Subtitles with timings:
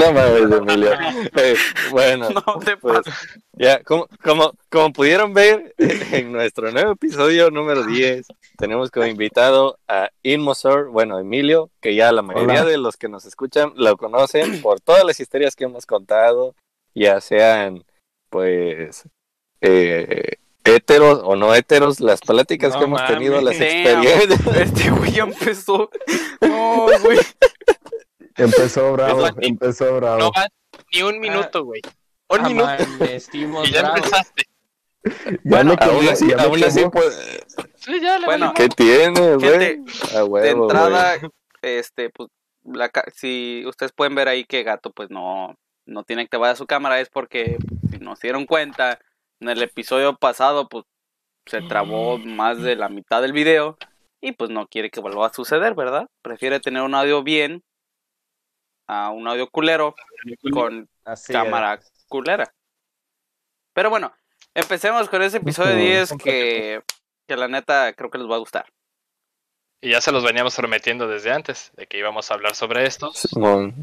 [0.00, 0.92] No mames, Emilio.
[1.36, 1.56] Eh,
[1.90, 3.00] bueno, No te pues,
[3.52, 8.26] ya, como, como, como pudieron ver en nuestro nuevo episodio número 10,
[8.56, 12.70] tenemos como invitado a Inmosor, bueno, Emilio, que ya la mayoría Hola.
[12.70, 16.54] de los que nos escuchan lo conocen por todas las historias que hemos contado,
[16.94, 17.84] ya sean,
[18.30, 19.04] pues,
[19.60, 23.74] eh, heteros o no heteros, las pláticas No que hemos tenido, las mames.
[23.74, 24.56] experiencias.
[24.56, 25.90] Este güey ya empezó.
[26.40, 27.18] No, güey.
[28.44, 30.18] Empezó bravo, empezó bravo.
[30.18, 30.46] No va
[30.92, 31.80] ni un minuto, güey.
[32.28, 32.70] Un Ah, minuto
[33.64, 33.96] y ya Bravo.
[33.96, 34.42] empezaste.
[35.02, 37.40] Ya Bueno, aún así, ya aún así, pues,
[37.76, 38.52] Sí, ya le Bueno.
[38.54, 39.82] ¿qué tiene, güey?
[40.42, 41.14] De entrada,
[41.62, 42.28] este, pues,
[42.64, 46.66] la, ca- si ustedes pueden ver ahí que Gato, pues no, no tiene activada su
[46.66, 47.56] cámara, es porque,
[47.90, 48.98] si nos dieron cuenta,
[49.40, 50.84] en el episodio pasado, pues,
[51.46, 53.78] se trabó más de la mitad del video
[54.20, 56.06] y pues no quiere que vuelva a suceder, ¿verdad?
[56.22, 57.62] Prefiere tener un audio bien
[58.92, 59.94] a un audio culero
[60.52, 61.92] con Así cámara es.
[62.08, 62.52] culera.
[63.72, 64.12] Pero bueno,
[64.54, 65.80] empecemos con ese episodio Ujú.
[65.80, 66.82] 10 que,
[67.28, 68.66] que la neta creo que les va a gustar.
[69.80, 73.12] Y ya se los veníamos prometiendo desde antes, de que íbamos a hablar sobre esto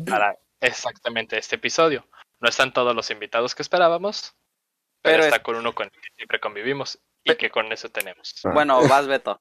[0.09, 2.05] para exactamente este episodio.
[2.39, 4.35] No están todos los invitados que esperábamos,
[5.02, 7.89] pero, Pero está es- con uno con el que siempre convivimos y que con eso
[7.89, 8.35] tenemos.
[8.44, 8.52] Ah.
[8.53, 9.39] Bueno, vas Beto.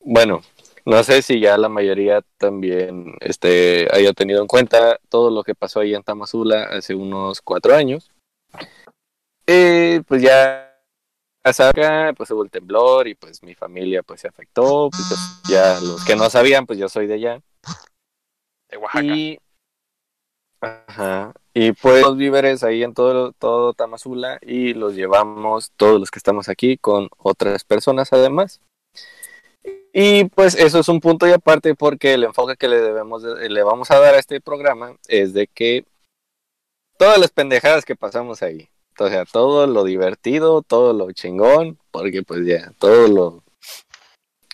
[0.00, 0.40] Bueno,
[0.86, 5.56] no sé si ya la mayoría también este, haya tenido en cuenta todo lo que
[5.56, 8.12] pasó ahí en Tamazula hace unos cuatro años.
[9.48, 10.72] Eh, pues ya
[11.42, 14.88] acá pues hubo el temblor y pues mi familia pues se afectó.
[14.90, 17.42] Pues, ya los que no sabían, pues yo soy de allá.
[18.70, 19.04] De Oaxaca.
[19.04, 19.38] Y,
[20.60, 26.12] ajá, y pues los víveres ahí en todo, todo Tamazula y los llevamos todos los
[26.12, 28.60] que estamos aquí con otras personas además.
[29.92, 33.48] Y pues eso es un punto y aparte porque el enfoque que le debemos de-
[33.48, 35.84] le vamos a dar a este programa es de que
[36.98, 42.22] todas las pendejadas que pasamos ahí, o sea, todo lo divertido, todo lo chingón, porque
[42.22, 43.42] pues ya, todo lo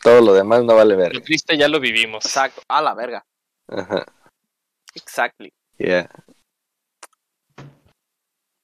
[0.02, 1.14] todo lo demás no vale ver.
[1.14, 2.24] Lo triste ya lo vivimos.
[2.24, 2.62] Exacto.
[2.68, 3.24] A la verga.
[3.68, 4.04] Ajá.
[4.94, 5.52] Exactly.
[5.78, 6.08] ya.
[7.58, 7.62] Y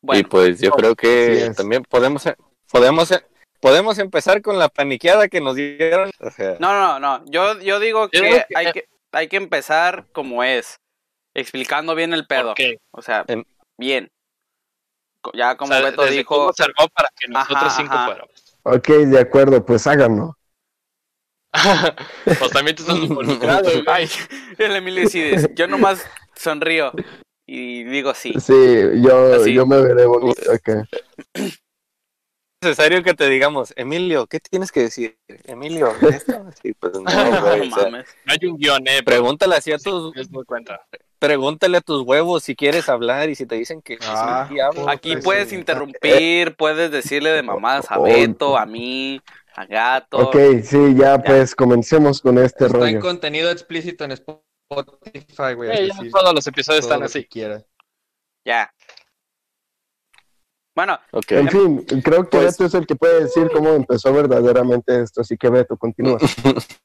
[0.00, 2.24] Bueno, pues yo creo que también podemos
[2.70, 3.12] podemos
[3.60, 6.10] podemos empezar con la paniqueada que nos dieron.
[6.20, 7.24] O sea, no, no, no.
[7.30, 10.78] Yo, yo digo que que- hay que hay que empezar como es,
[11.34, 12.48] explicando bien el pedo.
[12.48, 13.44] Porque, O sea, Em-
[13.78, 14.10] bien.
[15.34, 18.04] Ya como o sea, Beto dijo, cómo se armó para que nosotros Ajá, cinco ajá.
[18.06, 18.58] fuéramos.
[18.62, 20.34] Ok, de acuerdo, pues háganlo.
[22.24, 24.08] pues también tú estás involucrado, ay,
[24.58, 26.92] el Emilio decide, yo nomás sonrío
[27.46, 28.34] y digo sí.
[28.38, 28.52] Sí,
[29.02, 29.54] yo, Así.
[29.54, 30.84] yo me veré bonito acá.
[32.60, 35.16] es necesario que te digamos, Emilio, ¿qué tienes que decir?
[35.44, 38.06] Emilio, esto, sí, pues no, No güey, o sea, mames.
[38.24, 39.02] No hay un guion, eh.
[39.04, 40.80] pregúntale así a tus es muy cuenta.
[41.20, 44.58] pregúntale a tus huevos si quieres hablar y si te dicen que sí, Ah, sí,
[44.58, 44.90] habla.
[44.90, 45.54] Aquí Pues, puedes sí.
[45.54, 47.98] interrumpir, puedes decirle de mamadas a.
[47.98, 49.20] Beto, a mí,
[49.54, 50.18] a Gato.
[50.18, 53.00] Ok, sí, ya pues comencemos con este Está en rollo.
[53.00, 55.90] contenido explícito en Spotify, güey.
[55.92, 57.24] Sí, todos los episodios todo están así.
[57.24, 57.62] quiera.
[58.44, 58.72] Ya.
[60.78, 61.32] Bueno, Ok.
[61.32, 65.22] En fin, creo que Pues- Beto es el que puede decir cómo empezó verdaderamente esto,
[65.22, 66.18] así que Beto, continúa.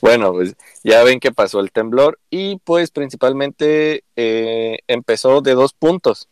[0.00, 5.74] Bueno, pues ya ven que pasó el temblor y pues principalmente eh, empezó de dos
[5.74, 6.30] puntos.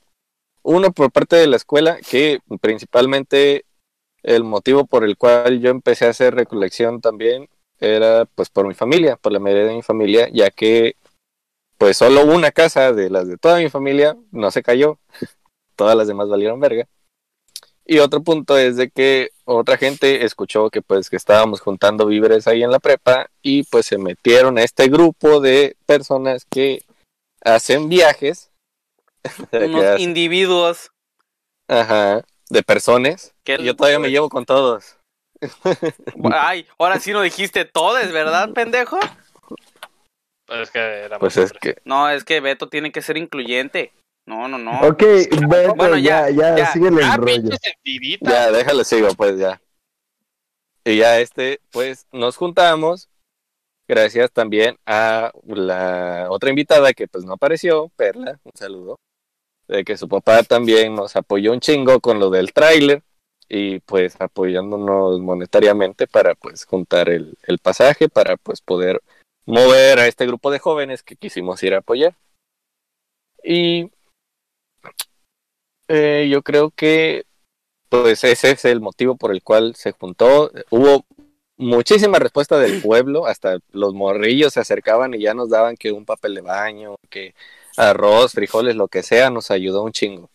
[0.62, 3.66] Uno por parte de la escuela, que principalmente
[4.22, 8.72] el motivo por el cual yo empecé a hacer recolección también era pues por mi
[8.72, 10.96] familia, por la mayoría de mi familia, ya que
[11.76, 14.98] pues solo una casa de las de toda mi familia no se cayó,
[15.78, 16.86] todas las demás valieron verga.
[17.86, 22.46] Y otro punto es de que otra gente escuchó que pues que estábamos juntando víveres
[22.46, 26.82] ahí en la prepa y pues se metieron a este grupo de personas que
[27.42, 28.50] hacen viajes.
[29.52, 30.90] unos hacen- individuos
[31.66, 33.32] Ajá, de personas.
[33.46, 34.96] yo todavía me llevo con todos.
[36.32, 38.98] Ay, ahora sí no dijiste todes, ¿verdad, pendejo?
[40.46, 43.92] Pues es que Pues es que No, es que Beto tiene que ser incluyente.
[44.28, 44.72] No, no, no.
[44.86, 45.02] Ok,
[45.48, 46.72] Beto, Bueno, ya, ya, ya, ya.
[46.72, 47.48] síguele el Ah, rollo.
[48.20, 49.60] ya, déjalo sigo pues ya.
[50.84, 53.08] Y ya este, pues nos juntamos.
[53.88, 58.96] Gracias también a la otra invitada que pues no apareció, Perla, un saludo.
[59.66, 63.02] De que su papá también nos apoyó un chingo con lo del tráiler
[63.48, 69.00] y pues apoyándonos monetariamente para pues juntar el, el pasaje para pues poder
[69.46, 72.14] mover a este grupo de jóvenes que quisimos ir a apoyar.
[73.42, 73.90] Y
[75.88, 77.24] eh, yo creo que
[77.88, 80.50] pues ese es el motivo por el cual se juntó.
[80.70, 81.06] Hubo
[81.56, 86.04] muchísima respuesta del pueblo, hasta los morrillos se acercaban y ya nos daban que un
[86.04, 87.34] papel de baño, que
[87.76, 90.30] arroz, frijoles, lo que sea, nos ayudó un chingo.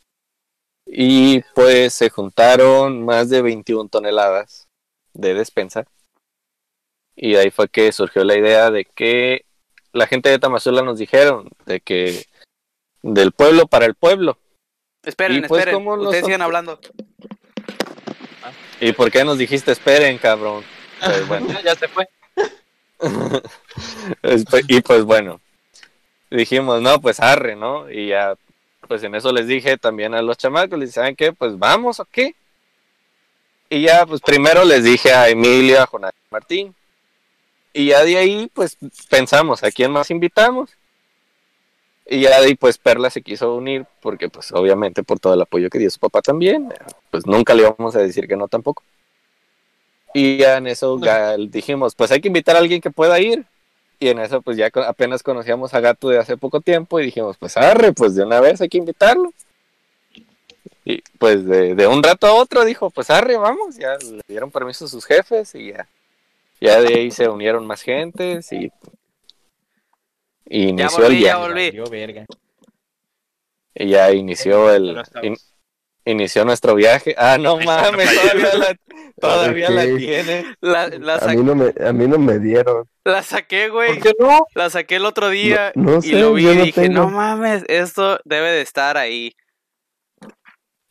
[0.86, 4.68] Y pues se juntaron más de 21 toneladas
[5.14, 5.86] de despensa.
[7.16, 9.46] Y ahí fue que surgió la idea de que
[9.92, 12.26] la gente de Tamazula nos dijeron de que
[13.04, 14.38] del pueblo para el pueblo.
[15.04, 15.84] Esperen, pues, esperen.
[15.84, 16.80] ¿cómo Ustedes sigan hablando.
[18.80, 20.64] ¿Y por qué nos dijiste esperen, cabrón?
[21.00, 21.48] Pues bueno.
[21.64, 22.08] ya se fue.
[24.24, 25.42] Espe- y pues bueno,
[26.30, 27.90] dijimos, no, pues arre, ¿no?
[27.92, 28.36] Y ya,
[28.88, 31.34] pues en eso les dije también a los chamacos, les dije, ¿saben qué?
[31.34, 32.36] Pues vamos, ¿o qué?
[33.70, 36.74] Y ya, pues primero les dije a Emilio, a a Martín.
[37.74, 38.78] Y ya de ahí, pues
[39.10, 40.70] pensamos, ¿a quién más invitamos?
[42.06, 45.42] Y ya de ahí, pues Perla se quiso unir, porque pues obviamente por todo el
[45.42, 46.74] apoyo que dio su papá también,
[47.12, 48.84] pues nunca le vamos a decir que no tampoco.
[50.14, 53.46] Y ya en eso ya dijimos, pues hay que invitar a alguien que pueda ir.
[54.00, 57.38] Y en eso pues ya apenas conocíamos a Gato de hace poco tiempo y dijimos,
[57.38, 59.34] pues arre, pues de una vez hay que invitarlo.
[60.86, 64.52] Y pues de, de un rato a otro dijo, pues arre, vamos, ya le dieron
[64.52, 65.88] permiso a sus jefes y ya.
[66.60, 68.72] Ya de ahí se unieron más gentes y,
[70.56, 71.90] y Ya inició el volví, ya viaje.
[71.90, 72.26] verga.
[73.76, 75.26] Y ya inició Ya el no estamos.
[75.26, 75.38] in-
[76.06, 77.16] inició nuestro viaje.
[77.18, 78.76] Ah, no mames, todavía la,
[79.20, 80.56] todavía la tiene.
[80.62, 82.88] La, la, A mí no me, a mí no me dieron.
[83.04, 83.94] la saqué, güey.
[84.00, 84.46] ¿Por qué no?
[84.54, 87.02] La saqué el otro día No- no y sé, lo vi y no dije, tengo.
[87.02, 89.34] no mames, esto debe de estar ahí.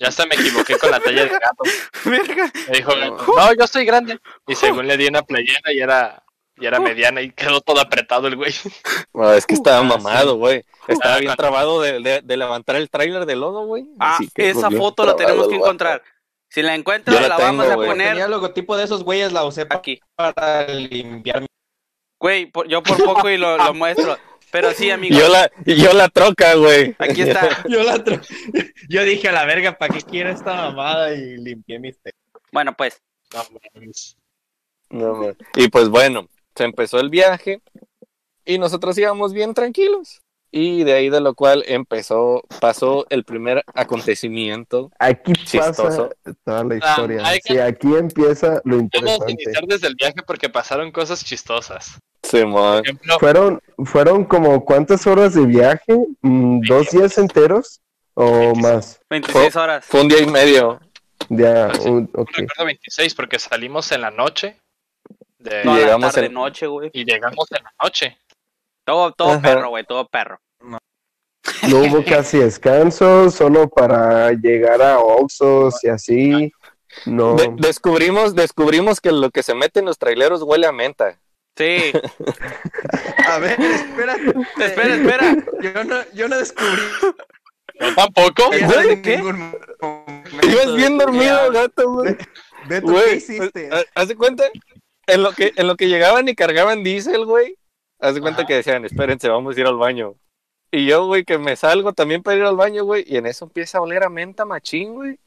[0.00, 1.62] Ya hasta me equivoqué con la talla de gato.
[2.04, 2.50] Verga.
[2.68, 4.18] Me dijo, no, yo soy grande.
[4.48, 6.24] Y según le di una playera y era,
[6.62, 8.52] y era mediana y quedó todo apretado el güey.
[9.14, 10.64] No, es que estaba Ah, mamado, güey.
[10.88, 13.84] Estaba bien trabado de, de- de levantar el tráiler de lodo, güey.
[13.98, 16.02] Ah, que, esa pues, foto la tenemos que encontrar.
[16.48, 19.32] Si la encuentras, la la, tengo, vamos a poner Tenía el logotipo de esos güeyes,
[19.32, 20.00] la usé aquí.
[20.14, 21.46] para limpiar mi...
[22.20, 24.16] Güey, por- yo por poco y lo, lo muestro.
[24.50, 25.18] Pero sí, amigo.
[25.18, 26.94] Yo la, yo la troca, güey.
[26.98, 27.62] Aquí está.
[27.68, 28.02] Yo la
[28.88, 31.14] Yo dije a la verga, ¿para qué quiero esta mamada?
[31.14, 31.98] Y limpié mis
[32.52, 33.00] Bueno, pues.
[33.32, 33.42] No,
[33.74, 34.16] mames.
[34.90, 35.36] No, man.
[35.56, 37.60] y pues bueno, se empezó el viaje
[38.44, 40.20] y nosotros íbamos bien tranquilos.
[40.54, 44.90] Y de ahí de lo cual empezó, pasó el primer acontecimiento.
[44.98, 45.82] Aquí Chistoso.
[45.82, 46.08] pasa
[46.44, 47.26] toda la Ah, historia.
[47.26, 49.32] hay que- Sí, aquí empieza lo Vamos a interesante.
[49.32, 51.98] iniciar desde el viaje porque pasaron cosas chistosas.
[52.22, 52.78] Simón.
[52.78, 57.80] Por ejemplo, Fueron, fueron como cuántas horas de viaje, Mm, dos días enteros
[58.14, 59.00] o más.
[59.08, 59.86] 26 horas.
[59.86, 60.80] Fue un día y medio.
[61.30, 61.88] Ya, Ah, sí.
[61.88, 62.28] un- ok.
[62.36, 64.56] recuerdo 26 porque salimos en la noche
[65.42, 66.90] de- Toda la llegamos tarde, en- noche, güey.
[66.92, 68.18] y llegamos en la noche.
[68.84, 69.42] Todo, todo Ajá.
[69.42, 70.38] perro, güey, todo perro.
[70.60, 76.52] No hubo casi descanso, solo para llegar a Oxos y así.
[77.06, 77.34] No.
[77.34, 81.18] De- descubrimos, descubrimos que lo que se mete en los traileros huele a menta.
[81.56, 81.92] Sí.
[83.28, 84.16] A ver, espera.
[84.60, 85.36] espera, espera.
[85.60, 86.82] Yo no, yo no descubrí.
[87.80, 88.48] Yo tampoco.
[88.48, 89.14] Güey, ¿qué?
[90.42, 92.16] Ibas bien dormido, gato, güey.
[92.68, 93.68] Beto, ¿qué hiciste?
[93.72, 94.44] ha- ¿Haz de cuenta?
[95.06, 97.56] En lo que, en lo que llegaban y cargaban diésel, güey.
[98.00, 98.48] Haz de cuenta Ajá.
[98.48, 100.14] que decían, espérense, vamos a ir al baño.
[100.70, 103.04] Y yo, güey, que me salgo también para ir al baño, güey.
[103.06, 105.18] Y en eso empieza a oler a menta machín, güey.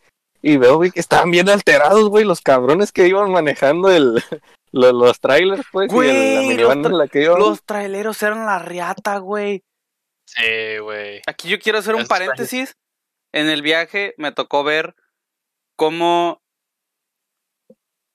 [0.42, 4.16] Y veo, güey, que estaban bien alterados, güey, los cabrones que iban manejando el,
[4.72, 5.92] lo- los trailers, pues.
[5.92, 7.40] y el- la Güey, minivan los tra- la que iban.
[7.40, 9.64] Los traileros eran la riata, güey.
[10.28, 11.22] Sí, güey.
[11.28, 12.74] Aquí yo quiero hacer un Es paréntesis.
[13.34, 14.96] En el viaje me tocó ver
[15.76, 16.42] cómo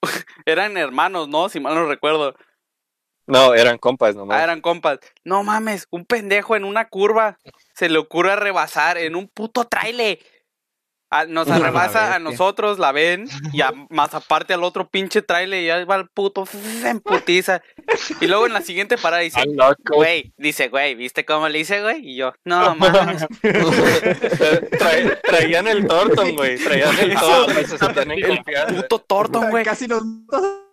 [0.46, 1.48] eran hermanos, ¿no?
[1.48, 2.34] Si mal no recuerdo.
[3.26, 4.40] No, eran compas nomás.
[4.40, 4.98] Ah, eran compas.
[5.24, 7.38] No mames, un pendejo en una curva
[7.74, 10.18] se le ocurre rebasar en un puto trailer.
[11.10, 15.62] A- nos arrebasa a nosotros, la ven, y a- más aparte al otro pinche trailer,
[15.62, 16.44] y ahí va el puto
[16.84, 17.60] en putiza.
[18.20, 19.40] Y luego en la siguiente parada dice,
[19.92, 21.98] güey, dice, güey, ¿viste cómo le hice, güey?
[22.08, 23.26] Y yo, no mames.
[23.42, 26.58] Tra- traían el Torton, güey.
[26.58, 27.64] Traían el Torton.
[27.66, 27.78] Se
[28.26, 28.74] confianza.
[28.82, 29.64] Puto Torton, güey.
[29.64, 30.02] Casi nos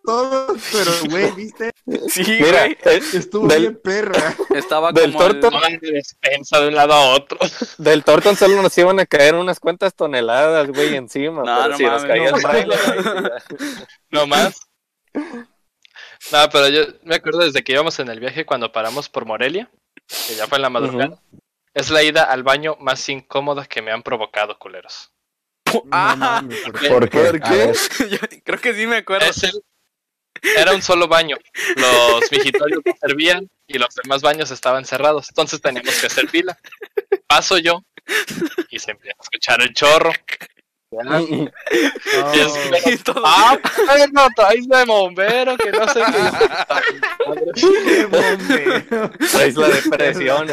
[0.07, 1.71] todos, pero güey, ¿viste?
[2.09, 2.77] Sí, Mira, güey.
[2.85, 4.35] eh, Estuvo del, bien perra.
[4.55, 7.37] Estaba del como el- Torton- de despensa de un lado a otro.
[7.77, 11.43] del Torton solo nos iban a caer unas cuantas toneladas, güey, encima.
[11.43, 13.31] No, pero no si nos mames, caía no el
[14.11, 14.59] No más.
[15.13, 19.69] No, pero yo me acuerdo desde que íbamos en el viaje cuando paramos por Morelia,
[20.27, 21.21] que ya fue en la madrugada.
[21.73, 25.11] Es la ida al baño más incómoda que me han provocado, culeros.
[25.91, 26.41] Ah.
[26.65, 26.87] ¿por qué?
[26.89, 27.19] ¿Por qué?
[27.25, 27.55] ¿Por A qué?
[27.57, 27.75] ver,
[28.09, 29.25] Yo creo que sí me acuerdo.
[29.29, 29.61] Es el-
[30.57, 31.37] Era un solo baño.
[31.75, 35.27] Los mijitorios no servían y los demás baños estaban cerrados.
[35.29, 36.57] Entonces teníamos que hacer fila.
[37.27, 37.83] Paso yo
[38.69, 40.11] y se empieza a escuchar el chorro.
[40.89, 41.49] Y
[42.39, 46.31] es- Y todo- Ah, bueno, traes de bombero, que no sé qué.
[49.31, 50.47] Traes la depresión.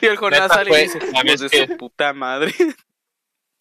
[0.00, 2.54] y el Neta, sale y dice, la "Hijos vez de que- su puta madre.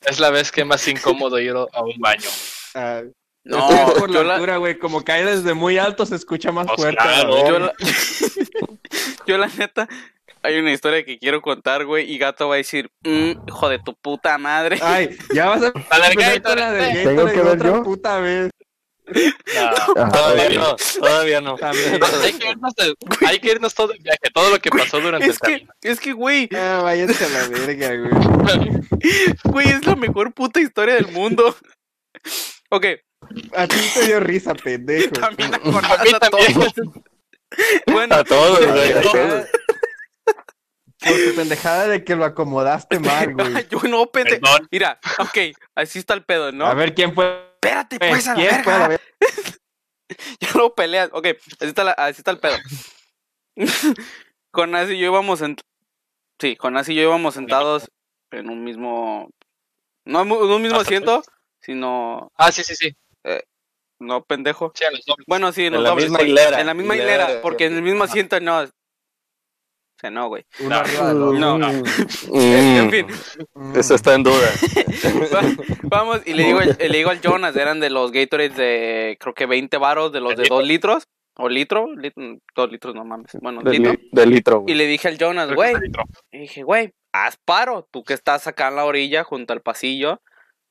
[0.01, 2.29] Es la vez que más incómodo ir a un baño.
[2.75, 3.01] Ah,
[3.45, 4.77] No, es por yo la altura, güey.
[4.77, 7.01] Como cae desde muy alto, se escucha más Pues fuerte.
[7.01, 7.47] claro.
[7.47, 7.73] yo la,
[9.27, 9.87] yo la neta,
[10.43, 13.79] hay una historia que quiero contar, güey, y Gato va a decir, "Mm, hijo de
[13.79, 14.79] tu puta madre.
[14.81, 16.55] Ay, ya vas a con Gatorade.
[16.55, 17.83] la del ¿Tengo Gatorade que ver otra yo?
[17.83, 18.51] puta vez.
[19.07, 19.13] No.
[19.97, 21.55] Ah, Todavía no, todavía no.
[21.57, 21.99] También.
[22.23, 22.95] hay, que irnos de-
[23.27, 25.73] hay que irnos todo el viaje, todo lo que pasó durante Es el que, camino.
[25.83, 28.71] es que, güey, Ah, váyanse a la verga, güey.
[29.43, 31.55] güey, es la mejor puta historia del mundo.
[32.71, 32.85] Ok,
[33.55, 35.11] A ti te dio risa, pendejo.
[35.13, 36.53] también a A mí Jonás a también.
[36.53, 36.73] todos.
[37.87, 38.91] Bueno, A todos, güey.
[38.91, 39.45] a Por todos.
[40.99, 43.67] tu pendejada de que lo acomodaste mal, güey.
[43.69, 44.39] yo no, pende...
[44.39, 44.67] Perdón.
[44.71, 45.37] Mira, ok,
[45.75, 46.65] así está el pedo, ¿no?
[46.65, 47.47] A ver quién fue.
[47.55, 48.87] espérate, pues, a la ¿Quién fue a verga.
[48.89, 49.03] verga?
[50.41, 51.09] Ya lo peleas.
[51.13, 52.57] Ok, así está, la- así está el pedo.
[54.51, 55.55] con Naz y yo íbamos en...
[56.39, 57.89] Sí, con Naz y yo íbamos sentados
[58.31, 59.29] en un mismo...
[60.05, 61.23] No en un mismo asiento,
[61.61, 62.31] sino...
[62.35, 62.95] Ah, sí, sí, sí.
[63.99, 64.71] No, pendejo.
[64.75, 65.25] Sí, a los dobles.
[65.27, 66.59] Bueno, sí, en, En los la dobles, misma hilera.
[66.61, 68.59] En la misma Hilera porque en el mismo asiento no...
[68.61, 70.43] O sea, no, güey.
[70.59, 71.57] No.
[71.57, 71.69] No.
[71.69, 71.83] Mm,
[72.33, 73.07] En fin,
[73.53, 73.77] Mm.
[73.79, 74.49] Eso está en duda.
[75.33, 79.17] va- vamos y le digo, al- le digo al Jonas, eran de los Gatorades de
[79.19, 81.03] creo que 20 varos, de los de 2 litros.
[81.37, 83.31] O litro, lit- dos litros, no mames.
[83.41, 83.91] Bueno, De, litro.
[83.93, 85.73] li- de litro, Y le dije al Jonas, güey.
[86.31, 87.87] Y dije, güey, haz paro.
[87.91, 90.21] Tú que estás acá en la orilla, junto al pasillo.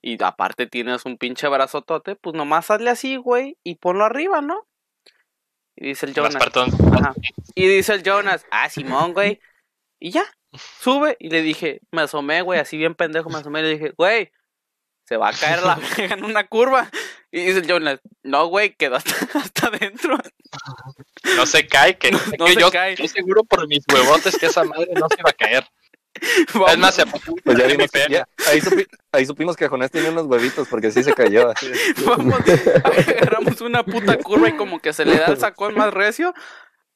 [0.07, 4.67] Y aparte tienes un pinche brazotote, pues nomás hazle así, güey, y ponlo arriba, ¿no?
[5.77, 6.37] Y dice el Jonas.
[6.37, 7.15] Ajá.
[7.55, 9.41] Y dice el Jonas, ah, Simón, güey.
[9.99, 10.25] Y ya,
[10.79, 11.17] sube.
[11.19, 14.31] Y le dije, me asomé, güey, así bien pendejo, me asomé y le dije, güey,
[15.09, 16.91] se va a caer la verga en una curva.
[17.33, 20.19] Y dice el Jonas, no, güey, quedó hasta, hasta adentro.
[21.35, 22.55] No se cae, que no se No cae.
[22.55, 22.97] se yo, cae.
[22.97, 25.67] yo seguro por mis huevotes que esa madre no se iba a caer.
[26.69, 27.05] Es más, se.
[27.07, 31.03] Pues ya vimos ya- ahí, supi- ahí supimos que Jonás tenía unos huevitos porque sí
[31.03, 31.51] se cayó.
[31.57, 31.71] así.
[32.07, 32.35] Vamos,
[32.85, 36.33] agarramos una puta curva y como que se le da el sacón más recio.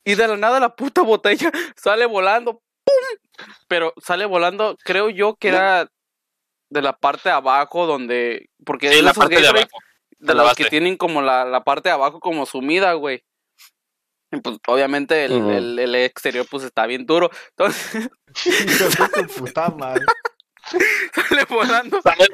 [0.04, 2.62] Y de la nada la puta botella sale volando.
[2.84, 3.46] ¡Pum!
[3.68, 5.90] Pero sale volando, creo yo que era
[6.70, 8.48] de la parte de abajo donde...
[8.64, 9.68] Porque Sí, la parte de abajo.
[10.18, 13.22] de la los que tienen como la, la parte de abajo como sumida, güey.
[14.30, 17.30] Y pues obviamente el, el- el exterior pues está bien duro.
[17.56, 18.08] Entonces
[18.44, 20.04] Hijo de puta madre.
[21.14, 22.26] sale volando Sale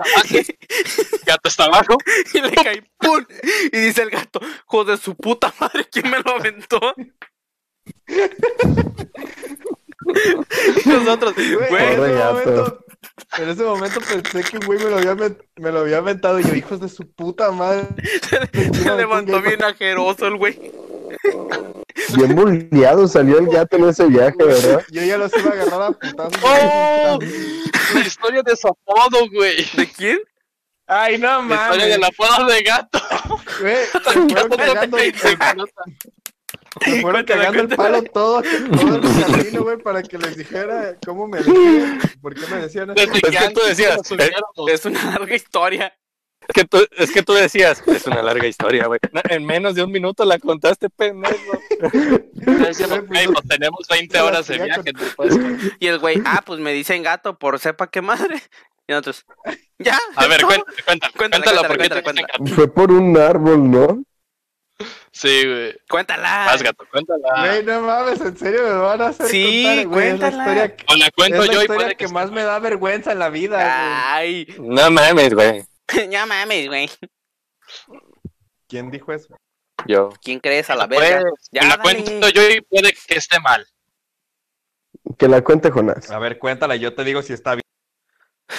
[1.24, 1.96] gato está abajo.
[2.32, 3.24] y le cae ¡pum!
[3.72, 6.80] Y dice el gato, joder, su puta madre, ¿quién me lo aventó?
[10.86, 12.84] Nosotros, Güey, güey, en, ese momento,
[13.38, 16.44] en ese momento pensé que un güey me lo había, me lo había aventado y
[16.44, 17.86] yo, hijos de su puta madre.
[18.50, 20.60] se levantó bien ajeroso el güey.
[22.16, 24.82] Bien bulleado salió el gato en ese viaje, ¿verdad?
[24.90, 26.40] Yo ya los iba a agarrar a putazos.
[26.42, 27.18] ¡Oh!
[27.94, 29.64] La historia de su apodo, güey.
[29.76, 30.18] ¿De quién?
[30.86, 31.88] Ay, no La historia mames.
[31.88, 32.98] del apodo de gato.
[33.60, 33.76] Güey,
[34.26, 34.96] me fueron cagando,
[36.86, 41.26] me fueron cagando el palo todo, todo el camino, güey, para que les dijera cómo
[41.28, 42.94] me decían, por qué me decían eso.
[42.94, 44.44] Desde Es que antes tú decías, subiéramos.
[44.68, 45.94] Es una larga historia.
[46.48, 49.00] Es que, tú, es que tú decías, es una larga historia, güey.
[49.30, 51.34] En menos de un minuto la contaste, pendejo.
[52.34, 54.92] Decíamos, "Güey, pues tenemos 20 horas de viaje.
[54.92, 55.58] tú puedes con-".
[55.80, 58.42] Y el güey, ah, pues me dicen gato por sepa qué madre.
[58.86, 59.24] Y nosotros,
[59.78, 59.98] ya.
[60.16, 61.12] A ver, cuéntalo, cuéntalo.
[61.16, 62.54] Cuéntala, Cuéntalo, cuéntala, porque te cuéntala, dicen gato.
[62.54, 64.04] Fue por un árbol, ¿no?
[65.12, 65.76] Sí, güey.
[65.88, 66.44] Cuéntala.
[66.46, 67.46] Más gato, cuéntala.
[67.46, 70.42] Güey, no mames, en serio me van a hacer Sí, contar, güey, es la cuéntala.
[70.42, 72.42] historia que- O la cuento es la yo y historia puede que, que más me
[72.42, 75.64] da vergüenza en la vida, Ay, No mames, güey.
[76.10, 76.90] ya mames, güey.
[77.86, 78.00] güey.
[78.68, 79.36] ¿Quién dijo eso?
[79.86, 80.10] Yo.
[80.22, 81.30] ¿Quién crees a la Pues, verga?
[81.50, 81.82] Ya, la dale.
[81.82, 83.66] cuento yo y puede que esté mal.
[85.18, 86.10] Que la cuente Jonás.
[86.10, 87.62] A ver, cuéntala, yo te digo si está bien.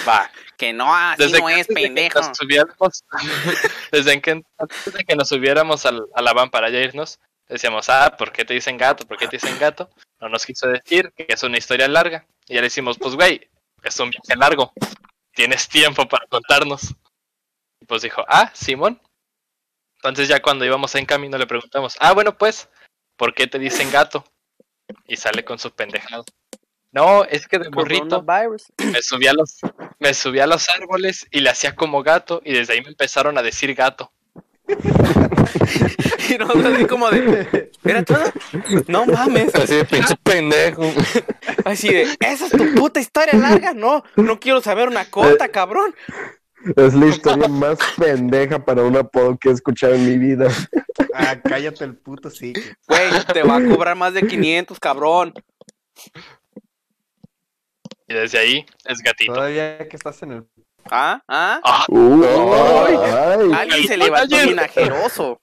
[0.08, 0.30] Va.
[0.56, 2.20] Que no, así Desde no que es, antes de que pendejo.
[2.20, 3.04] nos subiéramos-
[3.92, 7.18] desde que antes de que nos subiéramos al, a la van para ya irnos,
[7.48, 9.06] decíamos, ah, ¿por qué te dicen gato?
[9.06, 9.90] ¿Por qué te dicen gato?
[10.20, 12.26] No nos quiso decir que es una historia larga.
[12.46, 13.48] Y ya le decimos, pues güey,
[13.82, 14.72] es un viaje largo.
[15.34, 16.94] Tienes tiempo para contarnos.
[17.80, 19.00] Y pues dijo, ah, Simón.
[19.96, 22.68] Entonces ya cuando íbamos en camino le preguntamos, ah, bueno, pues,
[23.16, 24.24] ¿por qué te dicen gato?
[25.06, 26.24] Y sale con su pendejado.
[26.92, 28.72] No, es que de Coronavirus.
[28.78, 29.58] me subí a los
[29.98, 33.36] me subí a los árboles y le hacía como gato y desde ahí me empezaron
[33.36, 34.12] a decir gato.
[36.28, 38.24] Y nosotros así como de, ¿era todo?
[38.88, 39.54] No mames.
[39.54, 40.82] Así de pinche pendejo.
[41.64, 43.74] Así de, ¿esa es tu puta historia larga?
[43.74, 45.94] No, no quiero saber una corta, cabrón.
[46.74, 50.48] Es la historia más pendeja para un apodo que he escuchado en mi vida.
[51.14, 52.52] Ah, cállate el puto sí.
[52.88, 55.32] Güey, te va a cobrar más de 500, cabrón.
[58.08, 59.34] Y desde ahí es gatito.
[59.34, 60.46] Todavía que estás en el.
[60.90, 61.22] ¿Ah?
[61.26, 61.60] ¿Ah?
[61.64, 62.96] Ah, Uy, Ay.
[62.96, 63.52] ay.
[63.52, 65.40] Alguien se levantó bien ajeroso.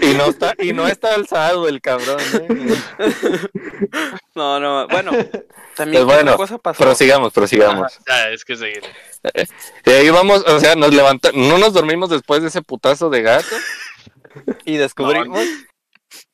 [0.00, 2.76] Y no está, y no está alzado el cabrón, ¿eh?
[4.34, 5.10] No, no, bueno.
[5.76, 6.82] También Pues ¿qué bueno, cosa pasó.
[6.82, 7.98] Prosigamos, prosigamos.
[8.06, 8.82] ya, es que seguir.
[9.86, 13.22] Y ahí vamos, o sea, nos levantamos, no nos dormimos después de ese putazo de
[13.22, 13.54] gato.
[14.64, 15.44] Y descubrimos,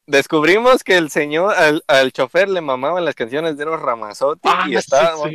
[0.07, 4.67] descubrimos que el señor, al, al chofer le mamaban las canciones de Eros Ramazotti Ah,
[4.69, 5.31] y estábamos,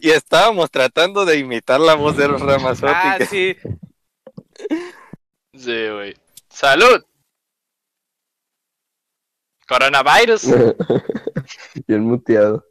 [0.00, 2.92] y estábamos tratando de imitar la voz de Eros Ramazotti.
[2.94, 3.56] Ah, que- sí.
[5.56, 6.14] Sí, güey.
[6.52, 7.02] ¡Salud!
[9.66, 10.44] Coronavirus.
[11.86, 12.64] Bien muteado.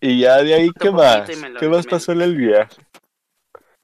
[0.00, 1.28] Y ya de ahí, ¿qué más?
[1.28, 2.76] lo- ¿Qué más pasó en el viaje?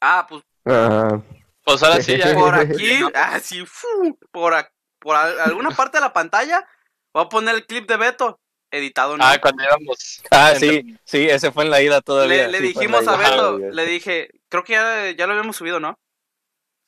[0.01, 1.21] Ah, pues Ah,
[1.65, 2.35] Pues ahora sí, ya.
[2.35, 6.67] por aquí, ah, sí, fu, por, ac- por al- alguna parte de la pantalla,
[7.13, 9.25] voy a poner el clip de Beto, editado no.
[9.25, 10.23] Ah, cuando íbamos.
[10.31, 12.47] Ah, sí, sí, ese fue en la ida todavía.
[12.47, 13.17] le, le sí, dijimos a.
[13.17, 15.99] Beto, Ah, le dije, creo que ya, ya lo habíamos subido, ¿no?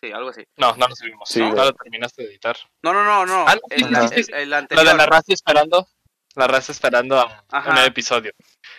[0.07, 0.45] Sí, algo así.
[0.57, 1.29] No, no lo subimos.
[1.29, 2.57] Sí, no, lo terminaste de editar.
[2.83, 3.45] No, no, no, no.
[3.49, 3.85] Ah, el,
[4.35, 5.89] el- Lo de la raza esperando.
[6.35, 7.71] La raza esperando a Ajá.
[7.71, 8.33] un episodio.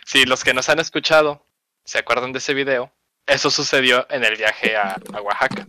[0.05, 1.47] Si los que nos han escuchado
[1.85, 2.91] se acuerdan de ese video,
[3.25, 5.65] eso sucedió en el viaje a, a Oaxaca.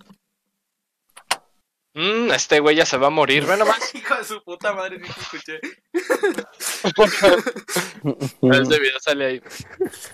[1.99, 3.79] Mm, este güey ya se va a morir, ve nomás.
[3.95, 5.59] Hijo de su puta madre, ni escuché.
[8.43, 9.43] Ese video sale ahí.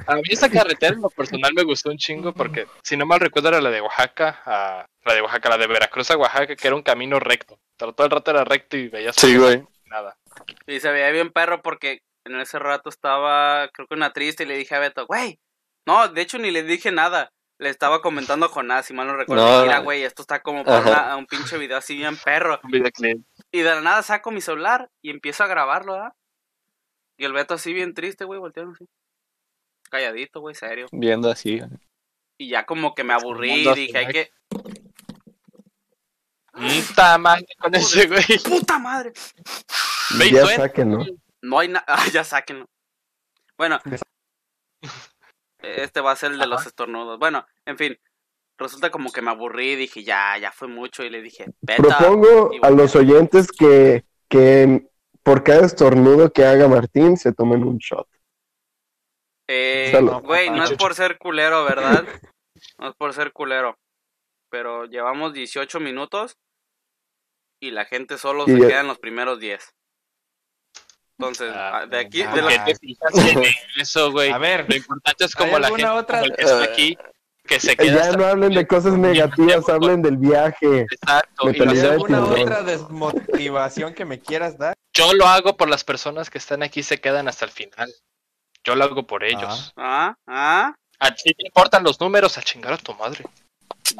[0.07, 3.19] A mí esa carretera en lo personal me gustó un chingo porque, si no mal
[3.19, 6.67] recuerdo, era la de Oaxaca a la de Oaxaca, la de Veracruz a Oaxaca, que
[6.69, 7.59] era un camino recto.
[7.77, 9.65] Pero todo el rato era recto y veías Sí, güey.
[9.87, 10.17] nada.
[10.69, 14.47] Y se veía bien perro porque en ese rato estaba, creo que una triste, y
[14.47, 15.41] le dije a Beto, güey.
[15.85, 17.31] No, de hecho ni le dije nada.
[17.63, 19.47] Le estaba comentando a Jonás, si mal no recuerdo.
[19.59, 19.63] No.
[19.63, 22.59] Mira, güey, esto está como para una- un pinche video así bien perro.
[22.65, 23.25] Un videoclip.
[23.53, 26.13] Y de la nada saco mi celular y empiezo a grabarlo, ¿ah?
[27.17, 28.85] Y el Beto así bien triste, güey, volteando así.
[29.91, 30.89] Calladito, güey, serio.
[30.91, 31.61] Viendo así.
[32.37, 34.33] Y ya como que me aburrí y dije, hay que...
[36.53, 38.25] Puta madre con ese güey.
[38.45, 39.13] ¡Puta madre!
[40.33, 41.05] Ya sáquenlo.
[41.43, 41.85] No hay nada.
[41.89, 42.67] Ah, ya sáquenlo.
[43.57, 43.79] Bueno.
[45.63, 47.19] Este va a ser el de los estornudos.
[47.19, 47.99] Bueno, en fin.
[48.59, 49.77] Resulta como que me aburrí.
[49.77, 51.03] Dije, ya, ya fue mucho.
[51.03, 51.83] Y le dije, Beta.
[51.83, 54.87] Propongo a los oyentes que, que
[55.23, 58.07] por cada estornudo que haga Martín se tomen un shot.
[59.49, 62.05] Eh, güey, no es por ser culero, ¿verdad?
[62.79, 63.77] No es por ser culero.
[64.51, 66.37] Pero llevamos 18 minutos.
[67.61, 69.75] Y la gente solo Y se ya- queda en los primeros 10.
[71.19, 72.65] Entonces, Ah, ah, de aquí, ah, de ¿Por la-
[73.77, 74.31] eso, güey?
[74.31, 76.99] A ver, Lo importante es como ¿hay la gente otra- como el que está aquí
[77.47, 80.87] que se queda Ya hasta- no hablen de cosas negativas, hablen del viaje.
[80.91, 81.51] Exacto.
[81.51, 84.75] y lo Mentalidad ¿hay de hacemos- alguna otra desmotivación que me quieras dar?
[84.95, 87.93] yo lo hago por las personas que están aquí y se quedan hasta el final.
[88.65, 89.73] Yo lo hago por ellos.
[89.77, 90.75] Ah, ah.
[91.01, 93.25] A ti te importan los números, a chingar a tu madre.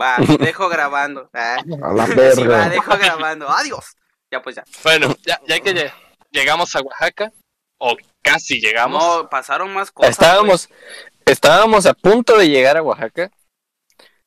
[0.01, 0.17] Va,
[0.55, 1.29] dejo grabando.
[1.35, 1.57] Ah.
[1.83, 2.13] A la Sí,
[2.45, 2.69] va, verga.
[2.69, 3.49] dejo grabando.
[3.51, 3.85] Adiós.
[4.31, 4.65] Ya, pues ya.
[4.85, 5.93] Bueno, ya, ya que lle-
[6.33, 7.33] llegamos a Oaxaca,
[7.79, 10.11] o casi llegamos, No, pasaron más cosas.
[10.11, 10.69] Estábamos,
[11.27, 13.31] estábamos a punto de llegar a Oaxaca.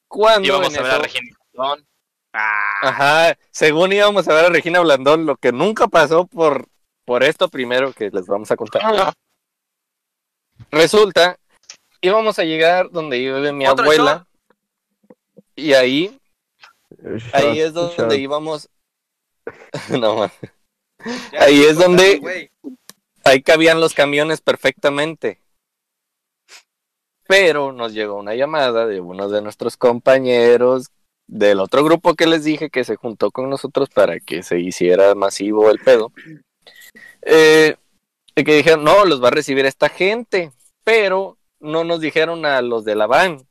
[0.07, 1.87] Cuando íbamos en a ver a Regina Blandón.
[2.33, 6.67] Ah, Ajá, según íbamos a ver a Regina Blandón, lo que nunca pasó por,
[7.05, 9.13] por esto primero que les vamos a contar.
[10.71, 11.37] Resulta,
[12.01, 14.27] íbamos a llegar donde vive mi ¿Otro abuela.
[15.55, 16.19] Y ahí,
[17.31, 18.13] ahí es donde shot.
[18.13, 18.69] íbamos.
[19.89, 20.31] no, man.
[21.39, 22.49] Ahí es donde-
[23.23, 25.39] ahí cabían los camiones perfectamente.
[27.27, 30.91] Pero nos llegó una llamada de uno de nuestros compañeros
[31.27, 35.15] del otro grupo que les dije que se juntó con nosotros para que se hiciera
[35.15, 36.11] masivo el pedo.
[37.23, 37.75] Eh,
[38.35, 40.51] y que dijeron, no, los va a recibir esta gente,
[40.83, 43.47] pero no nos dijeron a los de la van.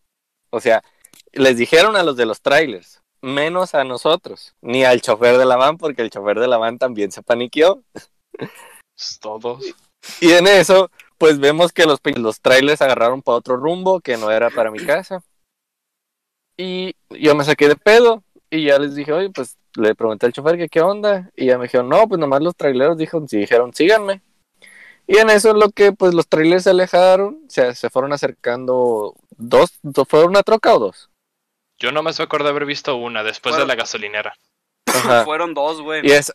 [0.50, 0.84] O sea,
[1.32, 5.56] les dijeron a los de los trailers, menos a nosotros, ni al chofer de la
[5.56, 7.82] van, porque el chofer de la van también se paniqueó.
[8.36, 9.64] Pues, Todos.
[10.20, 14.30] Y en eso, pues vemos que los, los trailers agarraron para otro rumbo que no
[14.30, 15.22] era para mi casa.
[16.56, 20.32] Y yo me saqué de pedo y ya les dije, oye, pues le pregunté al
[20.32, 21.30] chofer que qué onda.
[21.36, 24.22] Y ya me dijeron, no, pues nomás los traileros dijeron, sí, dijeron, síganme.
[25.06, 29.14] Y en eso es lo que, pues los trailers se alejaron, se, se fueron acercando
[29.36, 31.10] dos, do- ¿fue una troca o dos?
[31.78, 33.64] Yo nomás me acuerdo de haber visto una después Bueno.
[33.64, 34.34] de la gasolinera.
[34.86, 35.24] Ajá.
[35.24, 36.06] Fueron dos, güey.
[36.06, 36.32] Y, es,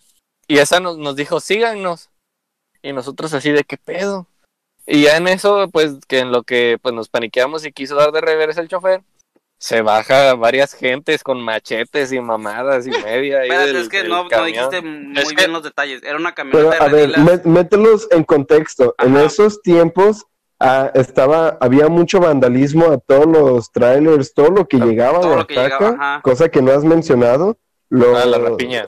[0.48, 2.10] y esa nos, nos dijo, síganos.
[2.82, 4.28] Y nosotros así de qué pedo.
[4.86, 8.12] Y ya en eso, pues que en lo que pues nos paniqueamos y quiso dar
[8.12, 9.02] de reversa el chofer,
[9.60, 13.40] se baja varias gentes con machetes y mamadas y media.
[13.42, 16.02] ahí Espérate, del- es que no, no dijiste muy Es que- bien los detalles.
[16.04, 18.96] Era una Pero camioneta a de ver, mételos en contexto.
[18.98, 20.26] En esos tiempos
[20.60, 25.28] ah, estaba, había mucho vandalismo a todos los trailers, todo lo que Ah, llegaba de
[25.28, 27.58] Oaxaca, llegaba, cosa que no has mencionado.
[27.90, 28.88] Lo, Ah, la rapiña.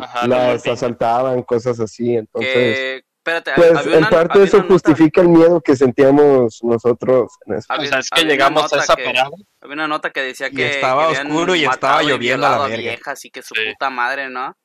[0.00, 2.16] Ajá, las asaltaban, cosas así.
[2.16, 7.54] Entonces, que, espérate, pues en una- parte eso justifica el miedo que sentíamos nosotros en
[7.54, 7.66] eso.
[7.70, 9.30] O había- sea, es que llegamos a nota esa que- parada.
[9.60, 12.76] Había una nota que decía Y que estaba oscuro y estaba lloviendo a la verga.
[12.76, 13.60] viejas y que su Sí.
[13.72, 14.56] puta madre, ¿no?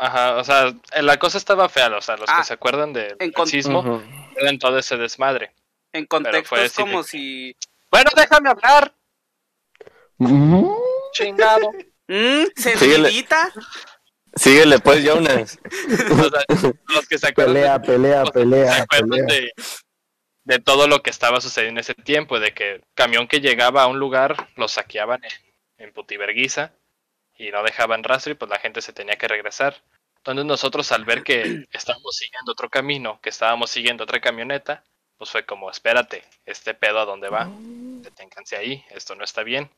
[0.00, 3.16] Ajá, o sea, la cosa estaba fea, o sea, los Ah, que se acuerdan del
[3.18, 3.32] en
[3.86, 4.02] Ujú.
[4.30, 5.52] recuerdan todo ese desmadre.
[5.92, 7.54] En contexto es como si...
[7.90, 8.94] Bueno, déjame hablar,
[10.18, 10.66] Mm,
[11.12, 11.72] chingado.
[12.06, 12.44] ¿Mm?
[12.56, 12.78] Síguele.
[12.78, 13.52] ¿Servidita?
[14.34, 15.58] Síguele pues, Jonas.
[16.10, 19.26] O sea, los que se acuerdan de- pelea, pelea, se pelea, acuerdan pelea.
[19.26, 19.52] de,
[20.44, 23.86] de todo lo que estaba sucediendo en ese tiempo, de que camión que llegaba a
[23.86, 25.30] un lugar lo saqueaban en,
[25.86, 26.72] en putiverguiza
[27.36, 29.82] y no dejaban rastro y pues la gente se tenía que regresar.
[30.20, 34.84] Entonces nosotros al ver que estábamos siguiendo otro camino, que estábamos siguiendo otra camioneta,
[35.16, 39.70] pues fue como, espérate, este pedo a dónde va, deténganse ahí, esto no está bien.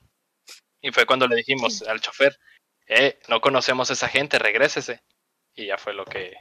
[0.81, 2.39] Y fue cuando le dijimos al chofer,
[2.87, 5.03] eh, no conocemos a esa gente, regrésese.
[5.55, 6.35] Y ya fue lo que...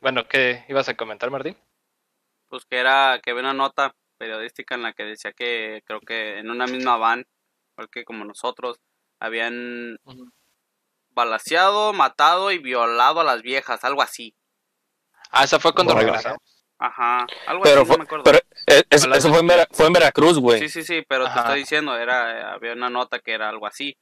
[0.00, 1.56] Bueno, ¿qué ibas a comentar, Martín?
[2.48, 6.38] Pues que era, que había una nota periodística en la que decía que creo que
[6.38, 7.24] en una misma van,
[7.72, 8.78] igual que como nosotros,
[9.18, 9.98] habían.
[11.24, 14.34] Balaseado, matado y violado a las viejas, algo así.
[15.30, 16.38] Ah, esa fue cuando regresamos.
[16.78, 18.24] Ajá, algo Pero, así, fue, no me acuerdo.
[18.24, 18.38] pero
[18.88, 20.60] eso, fue, en Vera- fue en Veracruz, güey.
[20.60, 23.94] Sí, sí, sí, pero te estoy diciendo, era, había una nota que era algo así.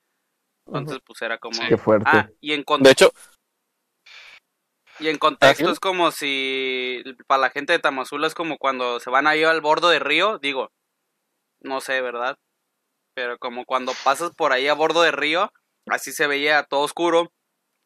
[0.66, 1.54] Entonces, pues era como...
[1.60, 1.66] Sí.
[1.68, 2.08] Qué fuerte.
[2.08, 3.10] Ah, y en, con- De hecho,
[5.00, 5.72] y en contexto Ajá.
[5.72, 9.60] es como si para la gente de Tamazula es como cuando se van ahí al
[9.60, 10.70] bordo de río, digo,
[11.60, 12.36] no sé, ¿verdad?
[13.14, 15.52] Pero como cuando pasas por ahí a bordo de río,
[15.90, 17.32] así se veía todo oscuro,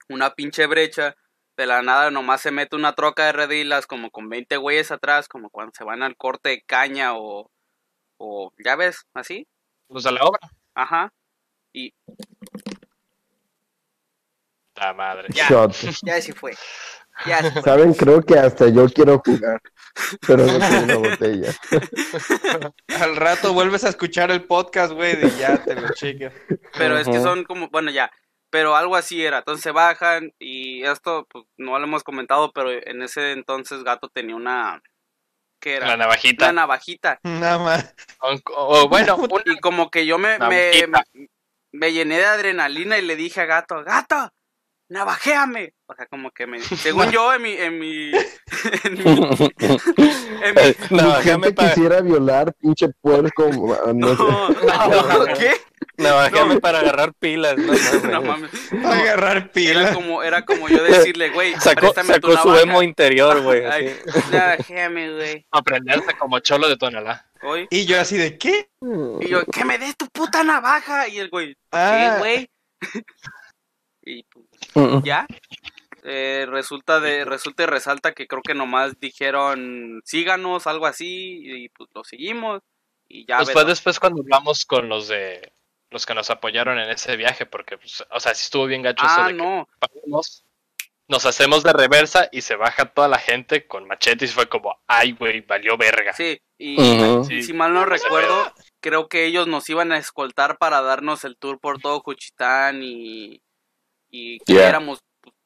[0.08, 1.14] una pinche brecha,
[1.56, 5.28] de la nada nomás se mete una troca de redilas como con 20 güeyes atrás,
[5.28, 7.50] como cuando se van al corte de caña o,
[8.16, 9.46] o ya ves, así,
[9.88, 10.40] Los de la obra.
[10.74, 11.12] ajá,
[11.72, 11.92] y
[14.76, 15.28] La madre.
[15.32, 15.48] ya.
[15.48, 15.72] Shot.
[16.02, 16.52] ya sí fue,
[17.26, 17.62] ya sí fue.
[17.62, 19.60] Saben, creo que hasta yo quiero jugar,
[20.26, 21.52] pero no tengo una botella.
[23.00, 26.32] Al rato vuelves a escuchar el podcast, güey, y ya te lo cheques.
[26.76, 28.10] Pero es que son como, bueno, ya,
[28.50, 29.38] pero algo así era.
[29.38, 34.08] Entonces se bajan y esto, pues no lo hemos comentado, pero en ese entonces Gato
[34.08, 34.82] tenía una,
[35.60, 35.86] ¿qué era?
[35.86, 36.52] La Una navajita.
[36.52, 37.20] navajita.
[37.22, 37.94] Nada más.
[38.20, 41.04] O, o bueno, una- Y como que yo me, me, Navajita.
[41.72, 44.30] me llené de adrenalina y le dije a Gato, Gato,
[44.88, 45.74] navajéame.
[45.92, 48.10] O sea, como que me, según yo, en mi, en mi,
[48.84, 49.02] en mi,
[50.42, 53.50] en mi- navajame gente para quisiera violar, pinche puerco.
[53.86, 54.22] ah, no sé.
[54.22, 54.48] no,
[55.18, 55.52] no, ¿qué?
[55.98, 56.60] navajame No.
[56.60, 57.56] para agarrar pilas.
[57.58, 58.04] No, mames.
[58.04, 58.50] No mames.
[58.84, 59.94] Agarrar Era pila.
[59.94, 63.62] como, era como yo decirle, güey, Sacó, sacó su emo interior, güey.
[64.32, 65.46] navajéame, güey.
[65.50, 67.26] aprenderse como cholo de Tonalá.
[67.70, 68.70] Y yo así de, ¿qué?
[69.20, 71.08] Y yo, que me des tu puta navaja.
[71.08, 72.14] Y el güey, Ah.
[72.14, 72.50] ¿qué, güey?
[74.04, 75.26] y pues, Mm, ya.
[76.04, 81.68] Eh, resulta de resulta y resalta que creo que nomás dijeron síganos, algo así, y
[81.68, 82.60] pues lo seguimos.
[83.08, 85.52] Y ya Pues ves, fue después cuando hablamos con los de
[85.90, 89.04] los que nos apoyaron en ese viaje, porque, pues, o sea, sí estuvo bien gacho
[89.04, 89.68] eso Ah, de que no.
[89.78, 90.44] paramos,
[91.06, 94.74] nos hacemos de reversa y se baja toda la gente con machetes y fue como,
[94.86, 96.14] ay, güey, valió verga.
[96.14, 96.78] Sí, y.
[97.28, 97.42] Sí.
[97.42, 101.60] si mal no recuerdo, creo que ellos nos iban a escoltar para darnos el tour
[101.60, 103.42] por todo Juchitán y,
[104.10, 105.00] y que pues,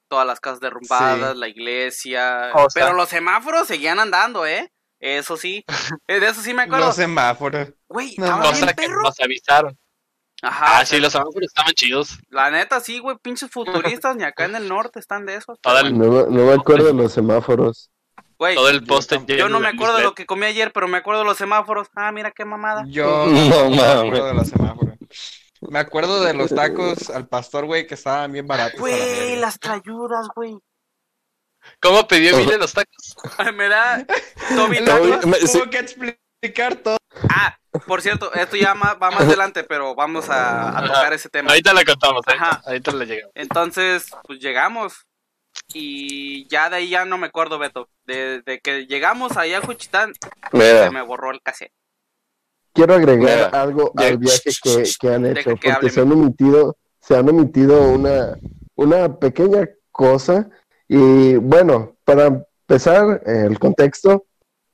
[0.08, 1.38] todas las casas derrumbadas, Sí.
[1.38, 2.50] la iglesia.
[2.54, 4.72] O sea- Pero los semáforos seguían andando, ¿eh?
[5.00, 5.64] Eso sí.
[6.08, 6.86] Eh, De eso sí me acuerdo.
[6.86, 7.68] Los semáforos.
[7.88, 9.78] Güey, No, Cosa que nos avisaron.
[10.42, 10.78] Ajá.
[10.80, 12.18] Ah, sí, los semáforos estaban chidos.
[12.28, 15.58] La neta, sí, güey, pinches futuristas, ni acá en el norte están de esos.
[15.60, 17.90] Todo el, No, me- no me acuerdo de los semáforos.
[18.38, 20.88] Güey, todo el poste lleno yo no me acuerdo de lo que comí ayer, pero
[20.88, 21.88] me acuerdo de los semáforos.
[21.94, 22.84] Ah, mira qué mamada.
[22.86, 24.94] Yo No no me acuerdo de los semáforos.
[25.70, 28.80] Me acuerdo de los tacos al pastor, güey, que estaban bien baratos.
[28.80, 30.56] Güey, las trayudas, güey.
[31.80, 33.16] ¿Cómo pidió Mile los tacos?
[33.54, 34.04] me da
[34.56, 35.52] Toby Tacos.
[35.52, 36.96] Tuvo que explicar todo.
[37.28, 41.50] Ah, por cierto, esto ya va más adelante, pero vamos a, a tocar ese tema.
[41.50, 42.62] Ahorita la contamos, Ajá.
[42.64, 43.32] ahorita, ahorita le llegamos.
[43.34, 45.06] Entonces, pues llegamos.
[45.72, 47.88] Y ya de ahí ya no me acuerdo, Beto.
[48.04, 50.12] De, de que llegamos allá a Juchitán,
[50.52, 51.72] se me borró el cassette.
[52.76, 56.12] Quiero agregar Mira, algo ya- al viaje que, que han hecho, que porque se han
[56.12, 58.38] omitido, se han omitido una,
[58.76, 60.48] una pequeña cosa.
[60.88, 64.24] Y bueno, para empezar, el contexto,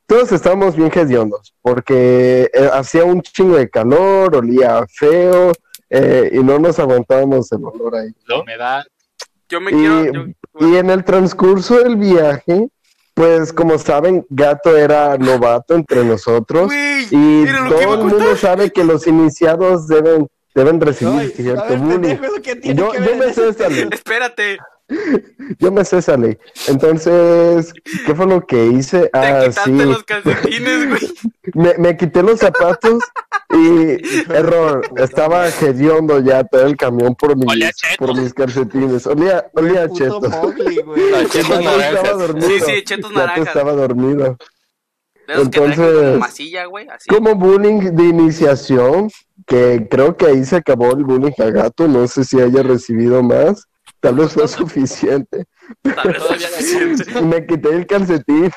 [0.06, 5.52] todos estábamos bien hediondos, porque eh, hacía un chingo de calor, olía feo,
[5.88, 8.10] eh, y no nos aguantábamos el olor ahí.
[8.44, 8.84] Me da.
[9.48, 10.12] Yo me Y, quiero.
[10.12, 10.24] yo-
[10.68, 12.68] y en el transcurso del viaje,
[13.14, 18.84] pues como saben, Gato era novato entre nosotros, Güey, y todo el mundo sabe que
[18.84, 22.00] los iniciados deben, deben recibir cierto ver, bullying.
[22.00, 23.88] pendejo, ¿eso qué tiene Yo, que yo me sé ley.
[23.92, 24.58] espérate.
[25.58, 26.36] Yo me sé esa ley.
[26.68, 27.72] Entonces,
[28.06, 29.02] ¿qué fue lo que hice?
[29.08, 29.84] Te Ah, quitaste sí.
[29.84, 31.14] los calcetines, güey.
[31.54, 33.02] Me, me quité los zapatos
[33.52, 33.96] y
[34.32, 39.06] error, estaba hediondo ya todo el camión por mis, por mis calcetines.
[39.08, 40.28] Olía, olía chetos.
[40.30, 40.84] Mowgli,
[41.34, 42.48] estaba dormido.
[42.48, 43.48] Sí, sí, chetos naranjas.
[43.48, 44.36] estaba dormido.
[45.28, 46.86] Entonces, masilla, güey.
[46.88, 47.08] Así.
[47.08, 49.10] Como bullying de iniciación,
[49.46, 53.22] que creo que ahí se acabó el bullying a gato, no sé si haya recibido
[53.22, 53.66] más,
[54.02, 55.46] tal vez fue suficiente.
[55.82, 57.20] Tal vez suficiente.
[57.22, 58.50] me quité el calcetín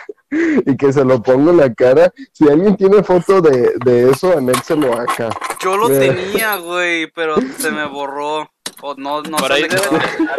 [0.66, 2.12] y que se lo pongo en la cara.
[2.34, 5.30] Si alguien tiene foto de, de eso, anéxelo acá.
[5.64, 6.00] Yo lo Mira.
[6.00, 8.50] tenía, güey, pero se me borró.
[8.82, 9.78] O no, no Por sé ahí de.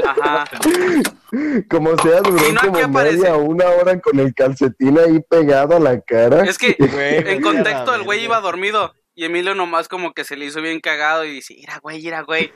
[0.07, 0.45] Ajá.
[1.71, 5.81] Como sea, duró Si no, como media una hora con el calcetín ahí pegado a
[5.81, 6.45] la cara.
[6.45, 10.37] Es que Güey, en contexto el güey iba dormido y Emilio nomás como que se
[10.37, 12.53] le hizo bien cagado y dice, mira güey, mira güey.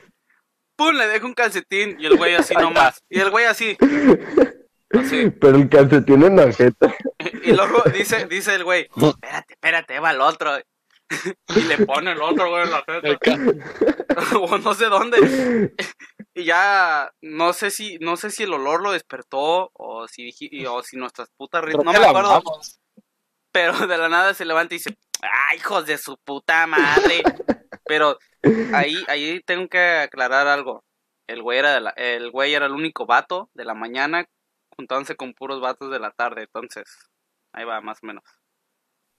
[0.81, 3.03] Pum, le dejo un calcetín y el güey así nomás.
[3.09, 3.77] Y el güey así.
[4.91, 5.29] Así.
[5.29, 6.93] Pero el calcetín en la jeta.
[7.43, 10.51] Y luego dice, dice el güey, espérate, espérate, va el otro.
[11.55, 15.73] Y le pone el otro güey en la ca- o no sé dónde.
[16.33, 20.31] Y ya no sé si, no sé si el olor lo despertó o si
[20.65, 21.83] o si nuestras putas risas.
[21.83, 22.29] No me acuerdo.
[22.31, 22.79] amamos.
[23.51, 27.21] Pero de la nada se levanta y dice, ¡ay, hijos de su puta madre!
[27.85, 28.17] Pero
[28.73, 30.83] ahí, ahí tengo que aclarar algo.
[31.27, 34.25] El güey era de la, el güey era el único vato de la mañana,
[34.75, 36.83] juntándose con puros vatos de la tarde, entonces,
[37.53, 38.23] ahí va, más o menos.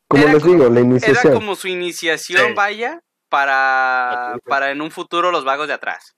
[0.08, 1.34] Como Era les como- digo, la Era iniciación.
[1.34, 2.54] como su iniciación, Sí.
[2.54, 6.14] vaya, para, para en un futuro los vagos de atrás.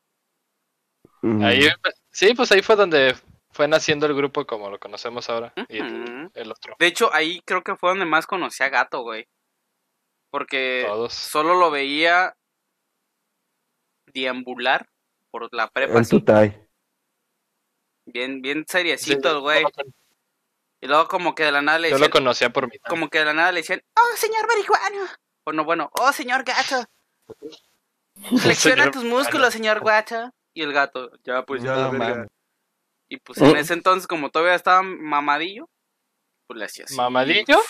[1.42, 1.68] Ahí,
[2.10, 3.14] sí, pues ahí fue donde
[3.52, 5.52] fue naciendo el grupo como lo conocemos ahora.
[5.68, 6.74] Y el, otro.
[6.78, 9.26] De hecho, ahí creo que fue donde más conocí a Gato, güey.
[10.30, 11.14] Porque Todos.
[11.14, 12.34] solo lo veía
[14.14, 14.88] deambular
[15.31, 16.68] por la prepa, En
[18.07, 19.62] bien, bien seriecito el güey.
[19.62, 19.68] yo
[20.81, 23.09] Y luego como que de la nada le Yo decían, lo conocía por mi como
[23.09, 25.18] que de la nada le decían, oh señor marihuana.
[25.44, 26.85] O no, bueno, oh señor gato.
[28.38, 30.31] Flexiona tus músculos, señor gato.
[30.55, 32.29] Y el gato, ya pues ya la No verga.
[33.09, 35.68] Y pues en ese entonces, como todavía estaba mamadillo,
[36.46, 36.96] pues le hacía así.
[36.96, 37.61] ¿Mamadillo?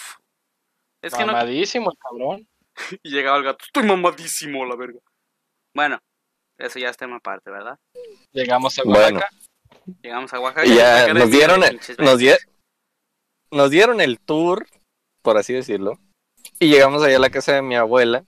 [1.03, 2.49] Es que no, Mamadísimo el cabrón.
[3.03, 4.99] Y llegaba el gato, estoy mamadísimo, la verga.
[5.75, 6.01] Bueno,
[6.59, 7.79] eso ya es tema aparte, ¿verdad?
[8.33, 9.19] Llegamos a Bueno.
[9.19, 9.29] Oaxaca.
[10.03, 10.67] Llegamos a Oaxaca.
[10.67, 12.47] Y ya nos dieron, el, nos, vergas.
[13.51, 14.67] nos dieron el tour,
[15.23, 15.99] por así decirlo.
[16.59, 18.25] Y llegamos allá a la casa de mi abuela.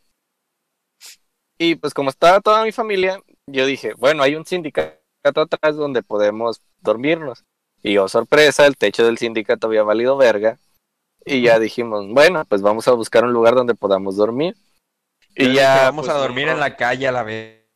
[1.59, 6.03] Y pues como estaba toda mi familia, yo dije, bueno, hay un sindicato atrás donde
[6.03, 7.45] podemos dormirnos.
[7.83, 10.59] Y oh, sorpresa, el techo del sindicato había valido verga.
[11.25, 14.57] Y ya dijimos, bueno, pues vamos a buscar un lugar donde podamos dormir.
[15.35, 17.67] Y ya vamos pues, a dormir en la calle a la vez.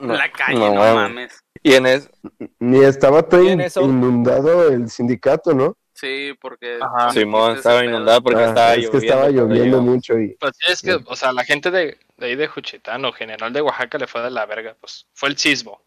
[0.00, 0.94] La calle, no no, mames.
[0.94, 1.44] mames.
[1.62, 2.10] Y en es,
[2.58, 5.76] Ni estaba todo eso- inundado el sindicato, ¿no?
[5.92, 6.78] Sí, porque...
[6.80, 7.10] Ajá.
[7.10, 8.92] Simón estaba inundado porque Ah, estaba es lloviendo.
[9.00, 9.84] que estaba cuando lloviendo llegamos.
[9.94, 13.04] mucho y Pues sí, es que, o sea, la gente de, de ahí de Juchitán
[13.04, 14.74] o general de Oaxaca le fue de la verga.
[14.80, 15.82] Pues fue el sismo.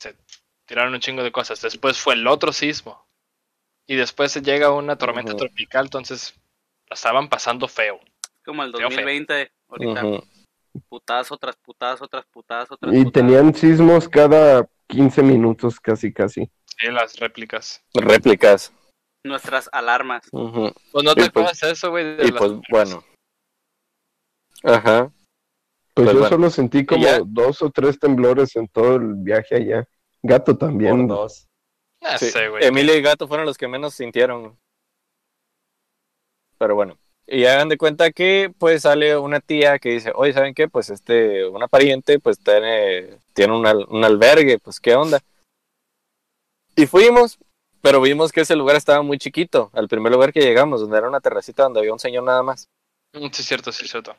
[0.00, 0.16] Se
[0.66, 1.60] tiraron un chingo de cosas.
[1.62, 3.06] Después fue el otro sismo.
[3.86, 6.34] Y después se llega una tormenta tropical, entonces
[6.90, 8.00] la estaban pasando feo.
[8.44, 8.88] Como el Feo, feo.
[8.90, 10.02] 2020, ahorita.
[10.88, 13.12] Putazo tras putazo tras putazo tras y putazo.
[13.12, 16.50] tenían sismos cada 15 minutos casi casi.
[16.78, 17.82] Sí, las réplicas.
[17.94, 18.72] Réplicas.
[19.24, 20.22] Nuestras alarmas.
[20.30, 22.14] Pues no te Y pues- acuerdas eso, güey.
[22.24, 23.04] Y las pues bueno.
[24.62, 25.10] Ajá.
[25.94, 26.28] Pues, Pues yo bueno.
[26.28, 29.88] solo sentí como ya- dos o tres temblores en todo el viaje allá.
[30.22, 31.06] Gato también.
[31.08, 31.46] Por dos.
[32.00, 32.64] Ah, Sí, sé, güey.
[32.64, 34.56] Emilio y Gato fueron los que menos sintieron.
[36.58, 36.96] Pero bueno.
[37.30, 40.66] Y hagan de cuenta que pues sale una tía que dice, oye, ¿saben qué?
[40.66, 45.20] Pues este, una pariente pues tiene, tiene un, al- un albergue, pues qué onda.
[46.74, 47.38] Y fuimos,
[47.82, 51.08] pero vimos que ese lugar estaba muy chiquito, al primer lugar que llegamos, donde era
[51.08, 52.68] una terracita donde había un señor nada más.
[53.14, 54.16] Mm, Sí, cierto, sí, cierto.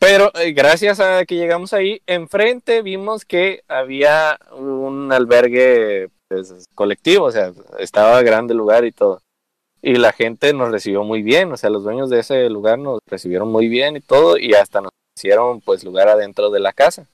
[0.00, 7.26] Pero eh, gracias a que llegamos ahí, enfrente vimos que había un albergue pues, colectivo,
[7.26, 9.20] o sea, estaba grande el lugar y todo.
[9.86, 13.00] Y la gente nos recibió muy bien, o sea, los dueños de ese lugar nos
[13.06, 17.06] recibieron muy bien y todo, y hasta nos hicieron pues lugar adentro de la casa.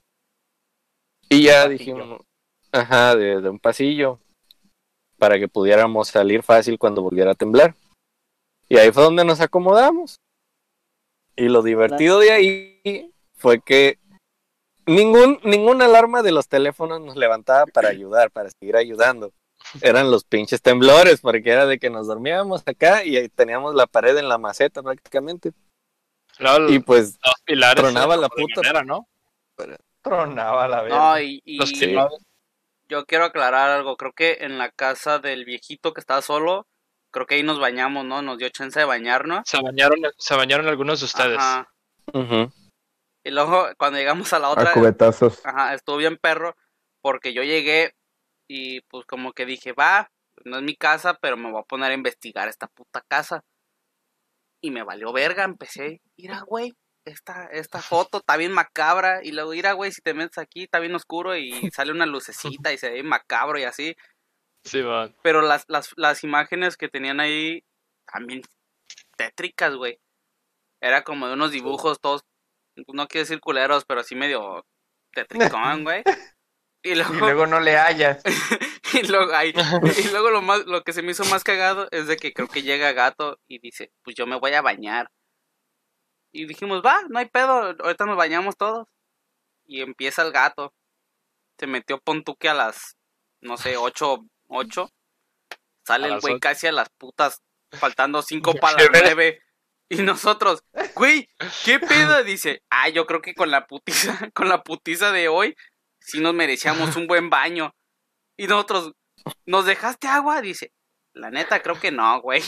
[1.27, 2.21] Y ya dijimos,
[2.71, 4.19] ajá, de, de un pasillo,
[5.17, 7.75] para que pudiéramos salir fácil cuando volviera a temblar.
[8.69, 10.15] Y ahí fue donde nos acomodamos.
[11.35, 13.99] Y lo divertido de ahí fue que
[14.85, 19.33] ningún, ninguna alarma de los teléfonos nos levantaba para ayudar, para seguir ayudando.
[19.81, 24.17] Eran los pinches temblores, porque era de que nos dormíamos acá y teníamos la pared
[24.17, 25.53] en la maceta prácticamente.
[26.39, 29.07] Luego, Y pues los pilares tronaba la puta- madera, ¿no?
[30.01, 30.97] Tronaba la verga.
[30.97, 31.79] No, y, y Los Sí.
[31.87, 32.17] pilares.
[32.89, 33.95] yo quiero aclarar algo.
[33.95, 36.65] Creo que en la casa del viejito que estaba solo,
[37.11, 38.21] creo que ahí nos bañamos, ¿no?
[38.21, 39.43] Nos dio chance de bañarnos.
[39.45, 41.37] Se bañaron, se bañaron algunos de ustedes.
[41.39, 41.69] Ajá.
[43.23, 45.45] Y luego, cuando llegamos a la A otra, cubetazos.
[45.45, 46.55] ajá, estuvo bien perro,
[47.01, 47.93] porque yo llegué
[48.53, 50.11] y pues como que dije, va,
[50.43, 53.45] no es mi casa, pero me voy a poner a investigar esta puta casa.
[54.61, 56.73] Y me valió verga, empecé, mira, güey,
[57.05, 59.23] esta, esta foto está bien macabra.
[59.23, 62.73] Y luego, mira, güey, si te metes aquí, está bien oscuro y sale una lucecita
[62.73, 63.95] y se ve macabro y así.
[64.65, 65.15] Sí, van.
[65.23, 67.63] Pero las, las, las imágenes que tenían ahí
[68.05, 68.41] también
[69.15, 69.97] tétricas, güey.
[70.81, 72.25] Era como de unos dibujos todos,
[72.89, 74.65] no quiero decir culeros, pero así medio
[75.13, 76.03] tetricón, güey.
[76.83, 78.23] Y Y luego, no le hallas.
[78.93, 79.53] y luego, ay,
[79.97, 82.47] y luego lo, más, lo que se me hizo más cagado es de que creo
[82.47, 85.11] que llega Gato y dice, pues yo me voy a bañar.
[86.31, 88.87] Y dijimos, va, no hay pedo, ahorita nos bañamos todos.
[89.65, 90.73] Y empieza el gato.
[91.57, 92.97] Se metió Pontuque a las,
[93.41, 94.89] no sé, ocho, ocho.
[95.85, 97.41] Sale el güey casi a las putas,
[97.71, 99.41] faltando cinco para las nueve.
[99.89, 100.63] Y nosotros,
[100.95, 101.29] güey,
[101.65, 102.23] ¿qué pedo?
[102.23, 105.55] Dice, ah, yo creo que con la putiza, con la putiza de hoy,
[106.01, 107.73] sí nos merecíamos un buen baño.
[108.37, 108.91] Y nosotros,
[109.45, 110.41] ¿nos dejaste agua?
[110.41, 110.71] Dice,
[111.13, 112.41] la neta, creo que no, güey.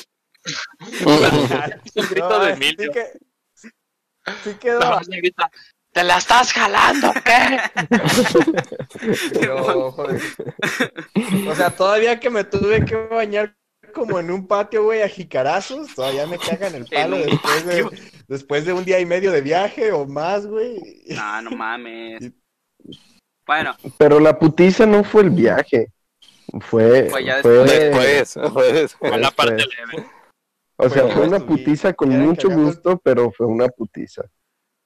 [1.95, 2.91] El grito No, de sí Emilio.
[2.91, 3.11] que-
[4.43, 4.79] Sí quedó.
[4.79, 5.49] No, sí grita,
[5.91, 7.59] ¿Te la estás jalando, qué?
[9.47, 10.21] No, joder.
[11.47, 13.55] O sea, todavía que me tuve que bañar
[13.93, 18.13] como en un patio, güey, a jicarazos, todavía me cagan el palo un después de,
[18.27, 20.79] después de un día y medio de viaje o más, güey.
[21.09, 22.31] No, no mames.
[23.45, 25.91] Bueno, Pero la putiza no fue el viaje.
[26.61, 27.09] Fue.
[27.09, 28.95] Fue ya fue- Después, después.
[28.95, 29.77] Con la parte después.
[29.97, 30.09] leve.
[30.77, 34.23] O sea, Fue fue una putiza con mucho gusto, pero fue una putiza.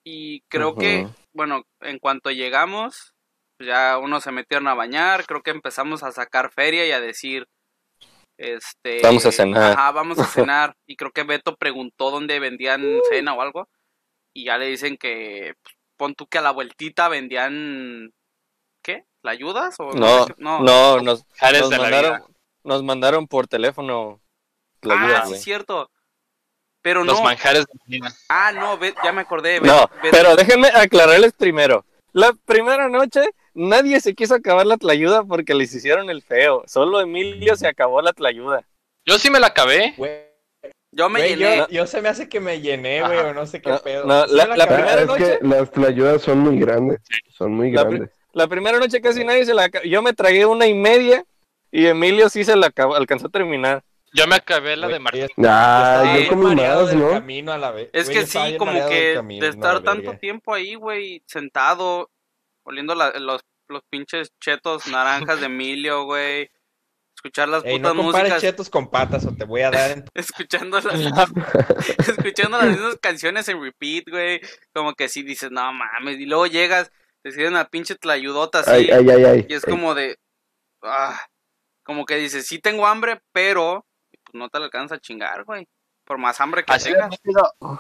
[0.05, 3.13] y creo que, bueno, en cuanto llegamos,
[3.57, 7.01] pues ya unos se metieron a bañar, creo que empezamos a sacar feria y a
[7.01, 7.45] decir,
[8.39, 9.01] este...
[9.01, 9.71] Vamos a cenar.
[9.73, 10.75] Ajá, vamos a cenar.
[10.87, 13.67] Y creo que Beto preguntó dónde vendían cena o algo.
[14.35, 18.11] Y ya le dicen que, pues, pon tú que a la vueltita vendían.
[19.27, 19.75] ¿La ayudas?
[19.79, 20.35] O No, qué?
[20.37, 20.61] no,
[21.01, 22.25] nos, nos de la mandaron, vida.
[22.63, 24.21] nos mandaron por teléfono
[24.83, 25.91] la ah, ayuda, sí, cierto.
[26.81, 27.23] Pero Los no.
[27.25, 28.15] manjares de la vida.
[28.29, 29.59] Ah, no, ve- ya me acordé.
[29.59, 31.83] No, pero déjenme aclararles primero.
[32.13, 36.63] La primera noche nadie se quiso acabar la tlayuda porque les hicieron el feo.
[36.65, 38.65] Solo Emilio se acabó la tlayuda.
[39.05, 39.93] Yo sí me la acabé.
[40.93, 41.57] Yo me llené.
[41.57, 44.05] yo, yo se me hace que me llené, güey, o no sé qué No, pedo.
[44.05, 47.01] no, ¿Sí la- la Ah, primera es noche- que las tlayudas son muy grandes.
[47.29, 48.11] Son muy La grandes.
[48.37, 49.69] La primera noche casi nadie se la.
[49.83, 51.25] Yo me tragué una y media
[51.71, 53.83] y Emilio sí se la acabó, alcanzó a terminar.
[54.13, 55.27] Yo me acabé la de Martín.
[55.45, 57.09] Ah, yo más, del ¿no?
[57.09, 57.89] camino a la vez.
[57.93, 60.19] Es que sí, como que camino, de estar tanto verga.
[60.19, 62.09] tiempo ahí, güey, sentado,
[62.63, 66.49] oliendo la- los, los pinches chetos naranjas de Emilio, güey.
[67.15, 70.79] Escuchar las Ey, putas músicas, chetos con patas o te voy a dar en escuchando
[70.79, 70.93] las,
[72.07, 74.39] escuchando las mismas canciones en repeat, güey.
[74.73, 76.19] Como que sí dices, no mames.
[76.19, 76.91] Y luego llegas,
[77.23, 78.71] te sirven una pinche tlayudota así.
[78.71, 79.45] Ay, ay, ay, ay.
[79.49, 80.17] Y es como de.
[80.83, 81.19] ah,
[81.83, 85.67] como que dices, sí tengo hambre, pero pues, no te la alcanza a chingar, güey.
[86.05, 87.19] Por más hambre que Así tengas.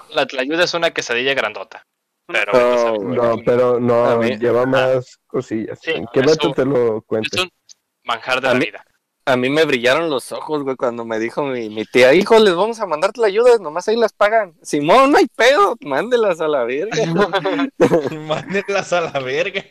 [0.09, 1.83] La tlayuda es una quesadilla grandota.
[2.29, 5.79] Pero no pero no, lleva más cosillas.
[5.81, 6.21] Sí, te
[6.65, 7.41] lo es cuente.
[7.41, 7.49] un
[8.03, 8.85] manjar de A la mí- vida.
[9.27, 12.55] A mí me brillaron los ojos, güey, cuando me dijo mi, mi tía, hijo, les
[12.55, 14.55] vamos a mandar tlayudas, nomás ahí las pagan.
[14.61, 16.95] Simón, no hay pedo, mándelas a la verga.
[18.25, 19.65] Mándenlas a la verga.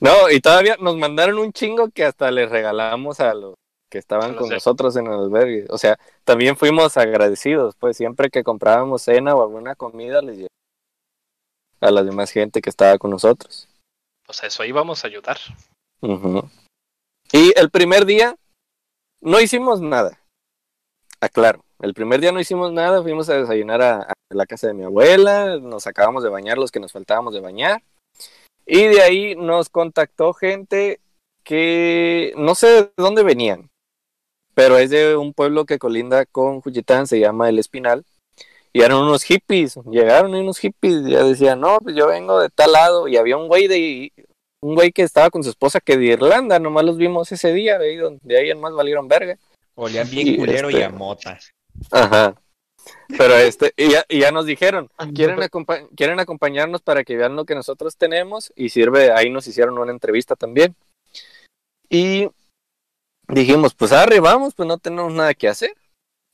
[0.00, 3.56] No, y todavía nos mandaron un chingo que hasta les regalamos a los
[3.90, 5.66] que estaban con nosotros en el albergue.
[5.68, 10.48] O sea, también fuimos agradecidos, pues siempre que comprábamos cena o alguna comida les llevábamos
[11.82, 13.68] a la demás gente que estaba con nosotros.
[14.24, 15.36] Pues a eso ahí vamos a ayudar.
[16.00, 16.48] Ujú.
[17.32, 18.36] Y el primer día
[19.20, 20.20] no hicimos nada.
[21.20, 24.84] Aclaro, el primer día no hicimos nada, fuimos a desayunar a, la casa de mi
[24.84, 27.82] abuela, nos acabamos de bañar los que nos faltábamos de bañar.
[28.66, 31.00] Y de ahí nos contactó gente
[31.42, 33.70] que no sé de dónde venían,
[34.54, 38.04] pero es de un pueblo que colinda con Juchitán, se llama El Espinal.
[38.72, 42.72] Y eran unos hippies, llegaron unos hippies, ya decían, no, pues yo vengo de tal
[42.72, 44.12] lado, y había un güey de,
[44.64, 47.78] un güey que estaba con su esposa que de Irlanda, nomás los vimos ese día,
[47.78, 49.36] de ahí, donde- de ahí en más valieron verga.
[49.74, 51.38] Olían bien Y, culero y este, a mota.
[51.90, 52.34] Ajá.
[53.08, 57.36] Pero este, y ya, y ya nos dijeron, ¿quieren, acompa- quieren acompañarnos para que vean
[57.36, 60.74] lo que nosotros tenemos y sirve, ahí nos hicieron una entrevista también.
[61.90, 62.28] Y
[63.28, 65.74] dijimos, pues arre, vamos, pues no tenemos nada que hacer.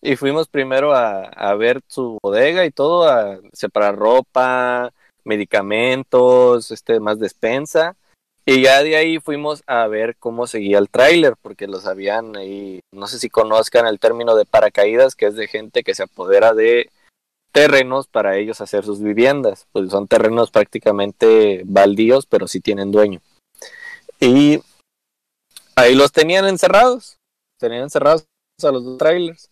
[0.03, 4.93] Y fuimos primero a, a ver su bodega y todo, a separar ropa,
[5.25, 7.97] medicamentos, este, más despensa.
[8.51, 12.81] Y ya de ahí fuimos a ver cómo seguía el tráiler, porque los habían ahí,
[12.93, 16.53] no sé si conozcan el término de paracaídas, que es de gente que se apodera
[16.53, 16.91] de
[17.53, 19.69] terrenos para ellos hacer sus viviendas.
[19.71, 23.21] Pues son terrenos prácticamente baldíos, pero sí tienen dueño.
[24.19, 24.61] Y
[25.77, 27.19] ahí los tenían encerrados,
[27.61, 28.27] tenían encerrados
[28.65, 29.49] a los dos trailers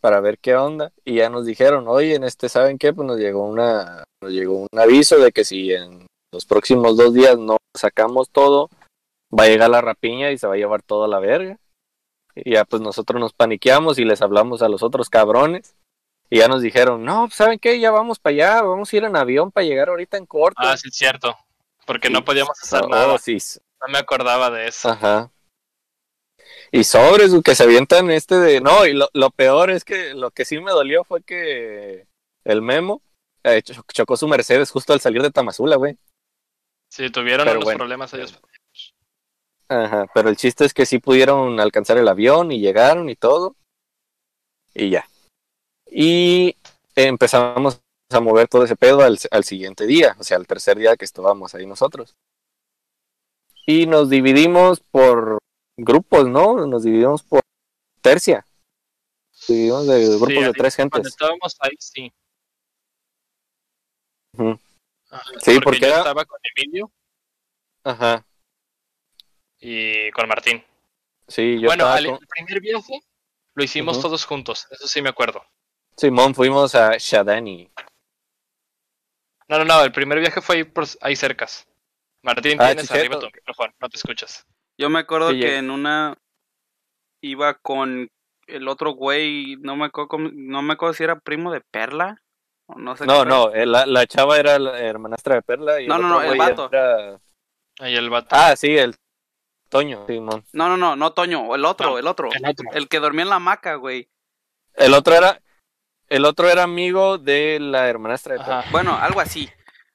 [0.00, 0.90] para ver qué onda.
[1.04, 2.94] Y ya nos dijeron, oye, en este, ¿saben qué?
[2.94, 7.12] Pues nos llegó una, nos llegó un aviso de que si en los próximos dos
[7.12, 8.70] días no sacamos todo,
[9.36, 11.58] va a llegar la rapiña y se va a llevar toda la verga.
[12.34, 15.74] Y ya pues nosotros nos paniqueamos y les hablamos a los otros cabrones.
[16.30, 17.78] Y ya nos dijeron, no, pues, ¿saben qué?
[17.78, 20.62] Ya vamos para allá, vamos a ir en avión para llegar ahorita en corto.
[20.64, 21.36] Ah, sí, es cierto.
[21.84, 23.18] Porque no podíamos hacer nada.
[23.18, 23.36] sí.
[23.80, 24.88] No me acordaba de eso.
[24.88, 25.30] Ajá.
[26.70, 28.60] Y sobres, que se avientan este de...
[28.62, 32.06] No, y lo, lo peor es que lo que sí me dolió fue que
[32.44, 33.02] el Memo
[33.44, 35.98] eh, cho- chocó su Mercedes justo al salir de Tamazula, güey.
[36.92, 37.78] Sí, tuvieron Pero unos bueno.
[37.78, 38.38] problemas ellos.
[39.66, 43.56] Ajá, pero el chiste es que sí pudieron alcanzar el avión y llegaron y todo.
[44.74, 45.08] Y ya.
[45.86, 46.54] Y
[46.94, 47.80] empezamos
[48.10, 51.06] a mover todo ese pedo al, al siguiente día, o sea, al tercer día que
[51.06, 52.14] estábamos ahí nosotros.
[53.66, 55.38] Y nos dividimos por
[55.78, 56.66] grupos, ¿no?
[56.66, 57.40] Nos dividimos por
[58.02, 58.44] tercia.
[59.32, 61.12] Nos dividimos de grupos Sí, de tres Cuando gentes.
[61.12, 62.12] estábamos ahí, sí.
[65.12, 66.90] Ajá, Sí, porque yo era- estaba con Emilio
[67.84, 68.24] Ajá.
[69.60, 70.64] y con Martín.
[71.28, 73.00] Sí, yo bueno, estaba al con- el primer viaje
[73.54, 75.44] lo hicimos todos juntos, eso sí me acuerdo.
[75.96, 77.70] Simón, fuimos a Shadani.
[79.48, 81.66] No, no, no, el primer viaje fue ahí, por, ahí cercas.
[82.22, 84.46] Martín, Ah, tienes arriba tu micrófono, no te escuchas.
[84.78, 86.16] Yo me acuerdo Sí, que en una
[87.20, 88.08] iba con
[88.46, 92.16] el otro güey, no me acuerdo, no me acuerdo si era primo de Perla
[92.76, 93.06] no sé.
[93.06, 95.80] No, qué no, eh, la, la chava era la hermanastra de Perla.
[95.80, 96.68] Y No, el no, no, el vato.
[96.72, 97.18] era-
[97.80, 98.28] Ahí el vato.
[98.30, 98.94] Ah, sí, el
[99.68, 100.44] Toño, Simón.
[100.52, 102.66] No, no, no, no Toño, el otro, No, el otro, el otro.
[102.74, 104.08] el que dormía en la hamaca, güey.
[104.74, 105.40] El otro era,
[106.08, 108.58] el otro era amigo de la hermanastra de Perla.
[108.60, 108.70] Ajá.
[108.70, 109.48] Bueno, algo así.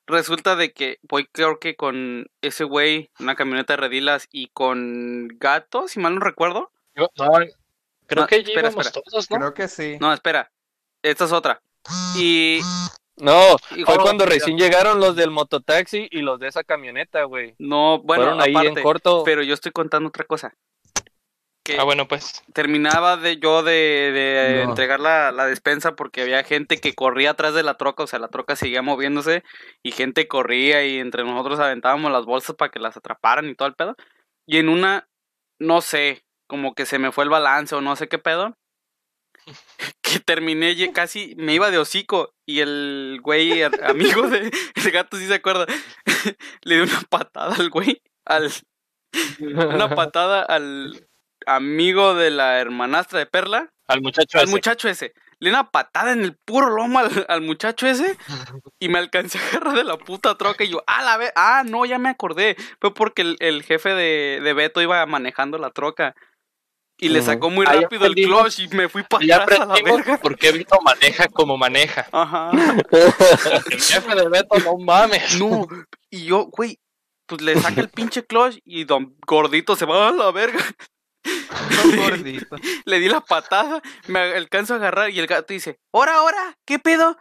[0.07, 5.27] Resulta de que voy creo que con ese güey, una camioneta de redilas y con
[5.37, 6.71] gato, si mal no recuerdo.
[6.95, 7.27] Yo- no,
[8.07, 8.89] creo No, que espera, espera.
[8.91, 9.37] todos, ¿no?
[9.37, 9.97] Creo que sí.
[9.99, 10.49] No, espera.
[11.03, 11.61] Esta es otra.
[12.17, 12.59] Y,
[13.17, 14.35] No, y- fue oh, cuando mira.
[14.35, 17.55] recién llegaron los del mototaxi y los de esa camioneta, güey.
[17.59, 19.23] no, bueno, Fueron ahí aparte, en corto.
[19.23, 20.53] pero yo estoy contando otra cosa.
[21.63, 22.43] Que Ah, bueno, pues.
[22.53, 23.73] terminaba de yo de,
[24.13, 24.69] de No.
[24.69, 28.19] entregar la, la despensa porque había gente que corría atrás de la troca, o sea,
[28.19, 29.43] la troca seguía moviéndose
[29.83, 33.67] y gente corría y entre nosotros aventábamos las bolsas para que las atraparan y todo
[33.67, 33.95] el pedo.
[34.45, 35.09] Y en una,
[35.59, 38.53] no sé, como que se me fue el balance o no sé qué pedo,
[40.07, 45.17] que terminé casi, me iba de hocico y el güey, el amigo de el gato,
[45.17, 45.65] sí se acuerda,
[46.63, 48.51] le dio una patada al güey, al,
[49.39, 51.07] una patada al
[51.45, 54.51] amigo de la hermanastra de Perla, Al muchacho al ese.
[54.51, 55.13] muchacho ese.
[55.39, 58.17] Le di una patada en el puro lomo al, al muchacho ese
[58.79, 61.63] y me alcancé a agarrar de la puta troca y yo, ah, la ve, ah,
[61.65, 62.55] no, ya me acordé.
[62.81, 66.15] Fue porque el, el jefe de, de Beto iba manejando la troca
[66.99, 69.65] y le sacó muy Ahí rápido el clutch y me fui para Ya atrás a
[69.65, 70.17] la aprendimos verga.
[70.21, 72.07] por qué Vito maneja como maneja.
[72.11, 72.51] Ajá.
[73.71, 75.39] El jefe de Beto, no mames.
[75.39, 75.67] No,
[76.09, 76.79] y yo, güey,
[77.27, 80.59] pues le saca el pinche clutch y don gordito se va a la verga.
[81.97, 82.55] gordito.
[82.85, 86.55] Le di la patada, me alcanzo a agarrar y el gato dice, ¡Hora, ahora!
[86.65, 87.17] ¿Qué pedo?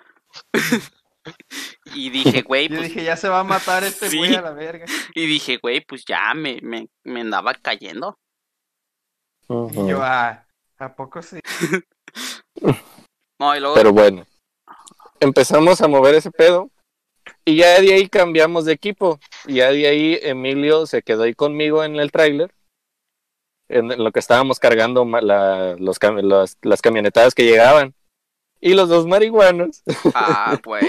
[1.94, 4.16] y dije, güey, Yo pues, dije, ya se va a matar este Sí.
[4.18, 4.86] güey a la verga.
[5.14, 8.18] y dije, güey, pues ya me, me, me andaba cayendo.
[9.48, 10.44] Y yo, ah,
[10.78, 11.38] ¿a poco sí?
[13.38, 14.24] No, y luego, Pero bueno,
[15.20, 16.70] empezamos a mover ese pedo
[17.44, 19.20] y ya de ahí cambiamos de equipo.
[19.46, 22.54] Y ya de ahí Emilio se quedó ahí conmigo en el tráiler,
[23.68, 27.94] en lo que estábamos cargando la- los, cam- las, las camionetadas que llegaban.
[28.58, 29.82] Y los dos marihuanos
[30.14, 30.86] ah, güey.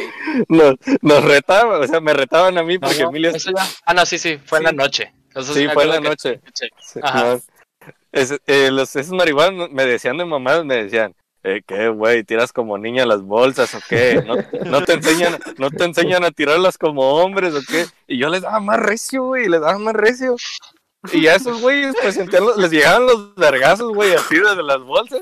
[0.48, 3.94] nos, nos retaban, o sea, me retaban a mí porque No, Emilio eso ya- Ah,
[3.94, 5.14] no, sí, sí, fue en la noche.
[5.36, 6.42] Eso Sí, fue en la que- noche.
[6.54, 6.68] Sí.
[6.80, 7.24] Sí, Ajá.
[7.36, 7.42] no.
[8.12, 12.24] Es- eh, los, esos marihuanos me decían de mamadas, me decían, eh, ¿qué, güey?
[12.24, 14.22] ¿Tiras como niña las bolsas o qué?
[14.26, 14.36] ¿No,
[14.70, 17.86] no te enseñan, ¿No te enseñan a tirarlas como hombres o qué?
[18.08, 20.36] Y yo les daba más recio, güey, les daba más recio.
[21.14, 22.18] Y a esos güeyes, pues
[22.58, 25.22] les llegaban los vergazos, güey, así desde las bolsas.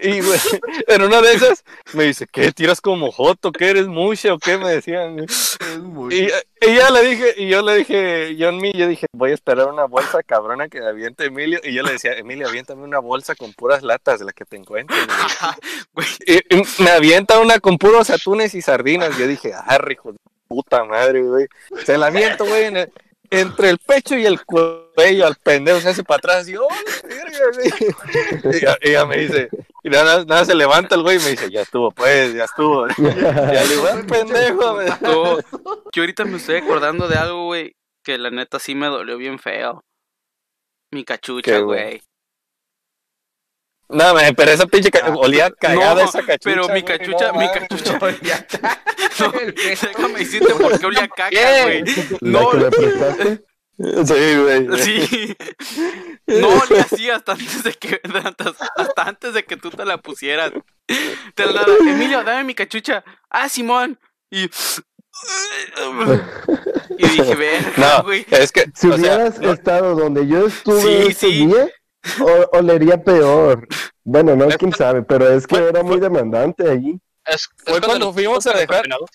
[0.00, 0.38] Y, güey,
[0.86, 2.52] en una de esas me dice, ¿qué?
[2.52, 3.52] ¿Tiras como joto?
[3.52, 4.56] ¿Qué eres mucha o qué?
[4.56, 5.26] Me decían.
[5.82, 6.14] muy...
[6.14, 6.28] Y,
[6.66, 9.34] y ya le dije, y yo le dije, yo en mí, yo dije, voy a
[9.34, 11.60] esperar una bolsa cabrona que aviente Emilio.
[11.62, 14.98] Y yo le decía, Emilio, aviéntame una bolsa con puras latas, la que te encuentres.
[15.92, 16.06] güey".
[16.26, 19.18] y, y me avienta una con puros atunes y sardinas.
[19.18, 20.18] Yo dije, ah, hijo de
[20.48, 21.46] puta madre, güey.
[21.84, 22.92] Se la aviento, güey, en el-
[23.30, 26.66] entre el pecho y el cuello al pendejo, se hace para atrás y, ¡oh!
[28.84, 29.48] Y ya me dice,
[29.82, 32.86] y nada, nada se levanta el güey y me dice, ya estuvo, pues, ya estuvo.
[32.98, 35.42] Ya le digo, "Ah, pendejo, me- Tú-
[35.92, 37.74] Yo ahorita me estoy acordando de algo, güey,
[38.04, 39.82] que la neta sí me dolió bien feo.
[40.92, 42.02] Mi cachucha, ¿Qué, güey?
[43.92, 46.38] No, pero esa pinche ca- olía cagada No, esa cachucha.
[46.44, 47.98] pero mi güey, cachucha, no mi cachucha.
[49.18, 51.62] No, déjame decirte por qué olía caca, ¿Qué?
[51.62, 51.84] güey.
[52.20, 53.44] ¿La No, que me prestaste?
[53.78, 54.82] Sí, güey.
[54.82, 55.36] sí.
[56.26, 59.98] No olía así hasta antes de que hasta, hasta antes de que tú te la
[59.98, 60.52] pusieras.
[61.34, 63.02] Te la Emilio, dame mi cachucha.
[63.30, 63.98] Ah, Simón.
[64.30, 64.48] Y
[66.98, 68.26] y dije, verga, No, güey.
[68.30, 71.46] es que, Si o sea, hubieras no- estado donde yo estuve Sí, ese sí.
[71.46, 71.68] día,
[72.20, 73.66] o- olería peor.
[74.04, 76.98] Bueno, no, Es quién sabe, pero es que fue- era muy demandante allí.
[77.24, 79.10] Es, Fue es cuando los- fuimos a dejar- confinados.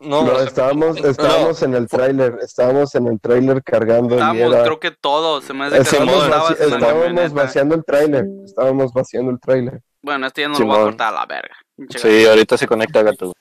[0.00, 4.62] no, No, estábamos, estábamos en el tráiler, estábamos en el tráiler cargando y Estábamos, era-
[4.64, 5.44] creo que todos.
[5.44, 9.80] Se me hace que estábamos, Simón, vaci- estábamos vaciando el tráiler, estábamos vaciando el tráiler.
[10.00, 10.88] Bueno, este ya no lo voy a Simón.
[10.90, 11.56] cortar a la verga.
[11.96, 13.32] Sí, ahorita se conecta gato.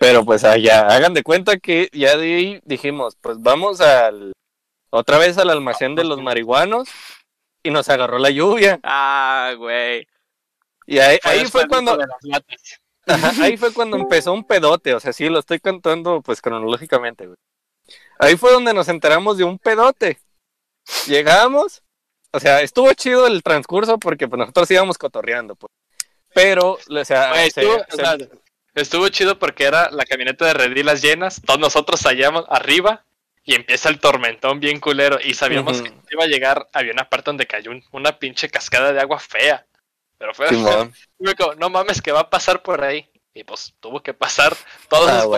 [0.00, 4.32] Pero pues allá, hagan de cuenta que ya de ahí dijimos, pues vamos al
[4.94, 6.88] otra vez al almacén de los marihuanos
[7.62, 8.78] y nos agarró la lluvia.
[8.82, 10.06] Ah, güey.
[10.86, 11.18] Y ahí,
[11.50, 11.98] Fue ahí cuando.
[13.06, 17.26] Ajá, ahí fue cuando empezó un pedote, o sea, sí, lo estoy contando pues cronológicamente,
[17.26, 17.36] güey.
[18.18, 20.18] Ahí fue donde nos enteramos de un pedote.
[21.06, 21.82] Llegamos,
[22.32, 25.72] o sea, estuvo chido el transcurso porque pues nosotros íbamos cotorreando, pues.
[26.34, 28.16] Pero, o sea, Güey, se- estuvo, se- o sea,
[28.74, 33.04] estuvo chido porque era la camioneta de redilas llenas, todos nosotros allá arriba
[33.44, 37.26] y empieza el tormentón bien culero y sabíamos que iba a llegar, había una parte
[37.30, 39.66] donde cayó un- una pinche cascada de agua fea.
[40.18, 40.46] Pero fue
[41.38, 43.08] como, no mames que va a pasar por ahí.
[43.36, 44.56] Y pues tuvo que pasar
[44.88, 45.28] todos Ah, los.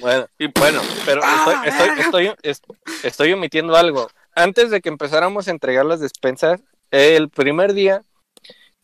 [0.00, 2.62] Bueno, y bueno, pero ¡Ah, estoy, estoy, estoy, es-
[3.02, 4.10] estoy omitiendo algo.
[4.34, 6.60] Antes de que empezáramos a entregar las despensas,
[6.90, 8.02] el primer día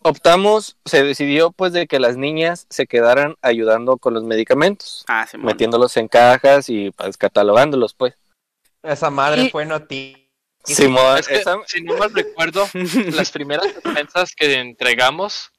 [0.01, 5.27] optamos, se decidió pues de que las niñas se quedaran ayudando con los medicamentos, Ah,
[5.27, 5.47] Simón.
[5.47, 8.15] metiéndolos en cajas y pues catalogándolos pues.
[8.83, 10.19] Esa madre Y- fue noticia.
[10.65, 12.69] Simón, Es que, esa- si no mal recuerdo,
[13.27, 15.51] las primeras despensas que entregamos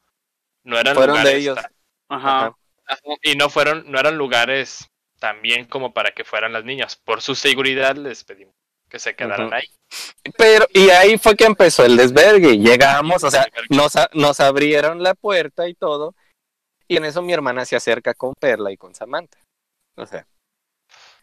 [0.63, 1.55] no eran Fueron de lugares ellos.
[1.55, 1.71] tan-
[2.09, 2.37] Ajá.
[2.47, 2.57] Ajá.
[2.85, 4.87] Ajá, Y no fueron, no eran lugares
[5.19, 6.95] tan bien como para que fueran las niñas.
[6.95, 8.53] Por su seguridad les pedimos
[8.89, 9.67] que se quedaran ahí.
[10.37, 12.57] Pero, y ahí fue que empezó el desvergue.
[12.59, 16.13] Llegamos, o sea, nos, a- nos abrieron la puerta y todo.
[16.87, 19.37] Y en eso mi hermana se acerca con Perla y con Samantha.
[19.95, 20.25] O sea,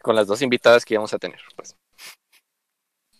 [0.01, 1.75] con las dos invitadas que íbamos a tener, pues.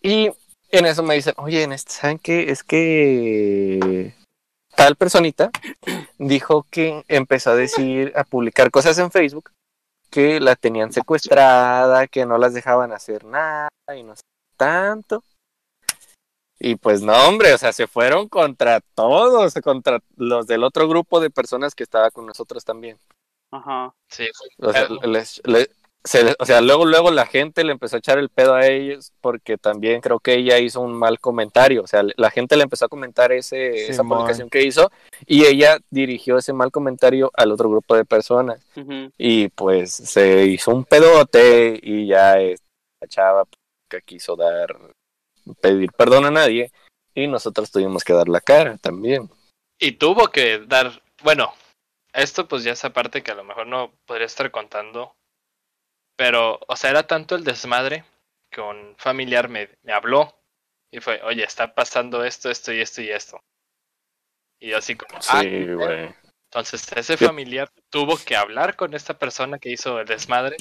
[0.01, 0.31] Y
[0.71, 2.51] en eso me dicen, oye, en este, ¿saben qué?
[2.51, 4.13] Es que
[4.75, 5.51] tal personita
[6.17, 9.51] dijo que empezó a decir, a publicar cosas en Facebook
[10.09, 14.21] que la tenían secuestrada, que no las dejaban hacer nada y no sé
[14.57, 15.23] tanto.
[16.59, 21.19] Y pues no, hombre, o sea, se fueron contra todos, contra los del otro grupo
[21.19, 22.99] de personas que estaba con nosotros también.
[23.51, 23.93] Ajá.
[24.09, 24.27] Sí,
[24.57, 25.69] fue- O sea, les- le-
[26.03, 29.13] se o sea, luego, luego la gente le empezó a echar el pedo a ellos
[29.21, 31.83] porque también creo que ella hizo un mal comentario.
[31.83, 34.91] O sea, la gente le empezó a comentar ese, esa publicación que hizo
[35.25, 38.65] y ella dirigió ese mal comentario al otro grupo de personas.
[39.17, 43.45] Y pues se hizo un pedote y ya esta chava
[43.89, 44.75] que quiso dar,
[45.61, 46.71] pedir perdón a nadie
[47.13, 49.29] y nosotros tuvimos que dar la cara también.
[49.79, 51.53] Y tuvo que dar, bueno,
[52.13, 55.15] esto pues ya es aparte que a lo mejor no podría estar contando,
[56.21, 58.05] pero, o sea, era tanto el desmadre
[58.51, 60.31] que un familiar me, me habló
[60.91, 63.41] y fue, oye, está pasando esto, esto y esto y esto.
[64.59, 66.13] Y yo así como, ah, Sí, güey.
[66.43, 67.25] entonces ese Sí.
[67.25, 70.57] familiar tuvo que hablar con esta persona que hizo el desmadre.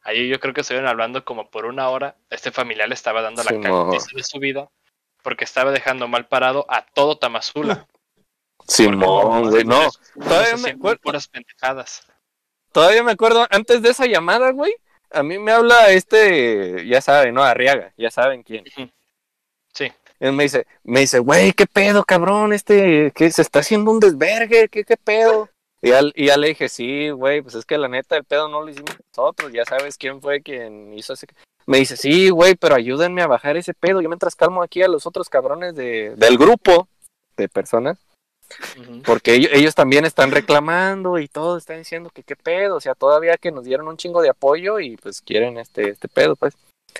[0.00, 2.16] Ahí yo creo que estuvieron hablando como por una hora.
[2.30, 4.70] Este familiar le estaba dando la Sí, cagatiza de su vida
[5.22, 7.86] porque estaba dejando mal parado a todo Tamazula.
[8.66, 9.90] Simón, güey, no.
[10.14, 11.00] Todavía me acuerdo.
[11.02, 12.06] puras pendejadas.
[12.72, 14.72] Todavía me acuerdo, antes de esa llamada, güey,
[15.12, 17.42] a mí me habla este, ya saben, ¿no?
[17.42, 18.64] Arriaga, ya saben quién.
[19.72, 19.90] Sí.
[20.20, 23.98] Él me dice, me dice, güey, qué pedo, cabrón, este, que se está haciendo un
[23.98, 25.48] desvergue, qué, qué pedo.
[25.80, 28.46] Y ya, y ya le dije, sí, güey, pues es que la neta, el pedo
[28.48, 31.26] no lo hicimos nosotros, ya sabes quién fue quien hizo ese...
[31.66, 34.00] Me dice, sí, güey, pero ayúdenme a bajar ese pedo.
[34.00, 36.88] Yo mientras calmo aquí a los otros cabrones de, del grupo
[37.36, 37.98] de personas.
[39.04, 42.94] Porque ellos, ellos también están reclamando y todo están diciendo que qué pedo, o sea,
[42.94, 46.54] todavía que nos dieron un chingo de apoyo y pues quieren este, este pedo, pues.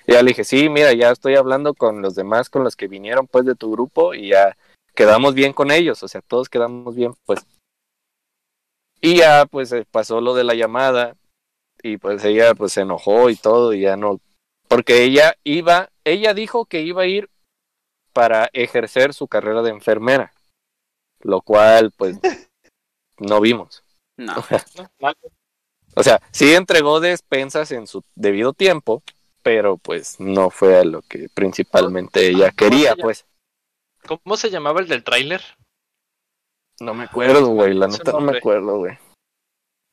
[0.06, 2.88] Y ya le dije, sí, mira, ya estoy hablando con los demás, con los que
[2.88, 4.56] vinieron pues de tu grupo y ya
[4.94, 7.40] quedamos bien con ellos, o sea, todos quedamos bien, pues.
[9.00, 11.16] Y ya pues eh, pasó lo de la llamada
[11.82, 14.20] y pues ella pues se enojó y todo y ya no,
[14.68, 17.28] porque ella iba, ella dijo que iba a ir
[18.12, 20.31] para ejercer su carrera de enfermera,
[21.22, 22.18] lo cual pues
[23.18, 23.84] no vimos.
[24.16, 24.34] No.
[25.00, 25.12] No.
[25.94, 29.02] O sea, sí entregó despensas en su debido tiempo,
[29.42, 33.26] pero pues no fue a lo que principalmente ella quería, pues.
[34.06, 35.42] ¿Cómo se llamaba el del tráiler?
[36.80, 38.98] No me acuerdo, güey, la neta no me acuerdo, güey.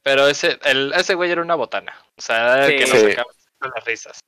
[0.01, 1.93] Pero ese, el, ese güey era una botana.
[2.17, 2.77] O sea, Sí.
[2.77, 3.09] que nos Sí.
[3.09, 4.19] sacaba con las risas.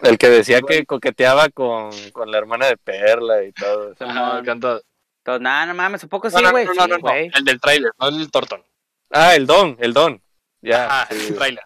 [0.00, 3.92] El que decía que coqueteaba con, con la hermana de Perla y todo.
[4.00, 4.06] Ajá,
[4.40, 4.44] Simón.
[4.46, 4.82] con todo.
[5.36, 6.66] Entonces, nah, no mames, un poco No, sí, no, güey.
[6.66, 8.64] no, no, Sí, no, el del tráiler, no el Torton.
[9.10, 10.22] Ah, el Don, el Don.
[10.60, 10.86] Ya.
[11.02, 11.64] Ah, sí, el tráiler.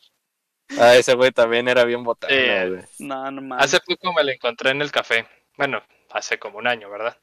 [0.78, 2.26] Ah, ese güey también era bien Sí.
[2.68, 2.82] güey.
[2.98, 3.64] No, no mames.
[3.64, 5.26] Hace poco me lo encontré en el café.
[5.56, 7.16] Bueno, hace como un año, ¿verdad?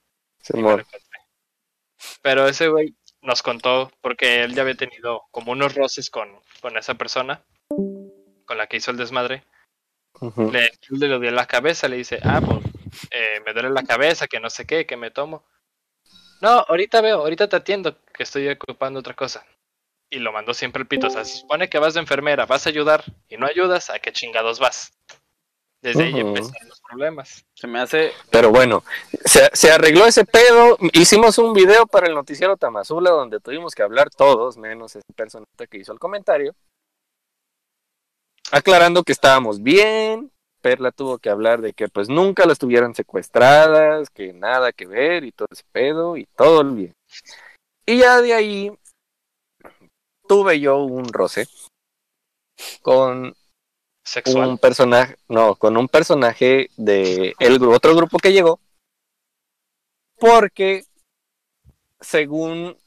[0.53, 0.99] Me lo encontré.
[2.21, 6.77] Pero ese güey nos contó, porque él ya había tenido como unos roces con, con
[6.77, 9.43] esa persona, con la que hizo el desmadre.
[10.51, 12.59] Le, le lo dio en la cabeza, le dice, ah, pues
[13.11, 15.45] eh, me duele la cabeza, que no sé qué, que me tomo.
[16.41, 19.45] No, ahorita veo, ahorita te atiendo, que estoy ocupando otra cosa.
[20.09, 21.07] Y lo mandó siempre el pito.
[21.07, 23.99] O sea, se supone que vas de enfermera, vas a ayudar y no ayudas, ¿a
[23.99, 24.91] qué chingados vas?
[25.81, 27.45] Desde ahí empezaron los problemas.
[27.53, 28.11] Se me hace.
[28.29, 28.83] Pero bueno,
[29.25, 30.77] se, se arregló ese pedo.
[30.93, 35.67] Hicimos un video para el noticiero Tamazula donde tuvimos que hablar todos, menos ese personaje
[35.69, 36.55] que hizo el comentario.
[38.51, 40.31] Aclarando que estábamos bien.
[40.61, 45.23] Perla tuvo que hablar de que pues nunca las tuvieran secuestradas, que nada que ver
[45.23, 46.93] y todo ese pedo y todo el bien.
[47.85, 48.71] Y ya de ahí
[50.27, 51.47] tuve yo un roce
[52.81, 53.35] con
[54.03, 54.49] Sexual.
[54.49, 58.59] un personaje, no, con un personaje de el otro grupo que llegó,
[60.19, 60.85] porque
[61.99, 62.77] según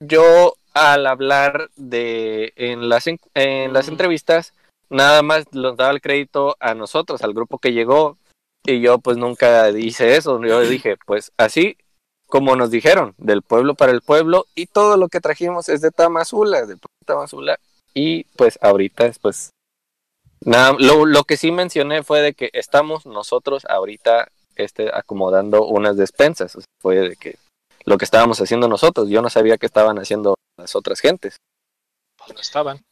[0.00, 4.52] yo al hablar de en las en, las entrevistas
[4.90, 8.18] nada más nos daba el crédito a nosotros, al grupo que llegó
[8.64, 11.76] y yo pues nunca hice eso, yo dije pues así
[12.26, 15.90] como nos dijeron del pueblo para el pueblo y todo lo que trajimos es de
[15.90, 17.58] Tamazula, de Tamazula
[17.92, 19.50] y pues ahorita es pues
[20.44, 25.96] Nada, lo, lo que sí mencioné fue de que estamos nosotros ahorita este, acomodando unas
[25.96, 26.54] despensas.
[26.56, 27.38] O sea, fue de que
[27.86, 29.08] lo que estábamos haciendo nosotros.
[29.08, 31.36] Yo no sabía que estaban haciendo las otras gentes.
[32.18, 32.82] Pues no estaban.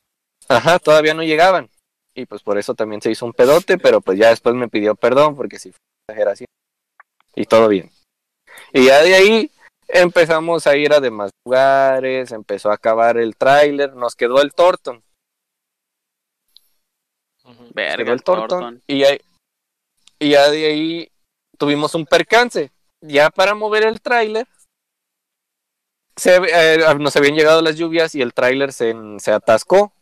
[0.49, 1.69] Ajá, todavía no llegaban.
[2.15, 4.95] Y pues por eso también se hizo un pedote, pero pues ya después me pidió
[4.95, 6.47] perdón porque sí fue exageración.
[7.35, 7.91] Y todo bien.
[8.73, 9.51] Y ya de ahí
[9.89, 15.03] empezamos a ir a demás lugares, empezó a acabar el tráiler, nos quedó el Torton.
[17.75, 18.83] Verga, quedó el Torton, Thornton.
[18.87, 19.21] y, ahí-
[20.19, 21.09] y ya de ahí
[21.59, 22.71] tuvimos un percance.
[23.01, 24.47] Ya para mover el tráiler,
[26.17, 29.93] se, eh, nos habían llegado las lluvias y el tráiler se, se atascó.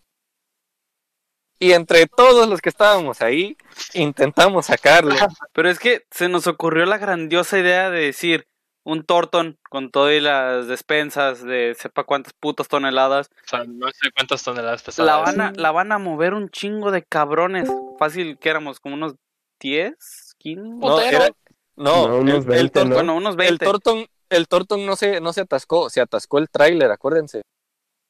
[1.60, 3.56] Y entre todos los que estábamos ahí,
[3.94, 5.14] intentamos sacarlo.
[5.52, 8.46] Pero es que se nos ocurrió la grandiosa idea de decir
[8.82, 13.28] un Torton con todas las despensas de sepa cuántas putas toneladas.
[13.44, 15.06] O sea, no sé cuántas toneladas pesadas.
[15.06, 17.70] La van, a, la van a mover un chingo de cabrones.
[17.98, 19.14] Fácil que éramos como unos
[19.60, 19.94] 10,
[20.38, 20.62] 15.
[20.62, 21.28] No, era-
[21.76, 22.94] no, No, unos el, el 20, Torton, ¿no?
[22.94, 23.64] Bueno, unos el 20.
[23.66, 27.42] Torton, el Torton no se, no se atascó, se atascó el tráiler, acuérdense.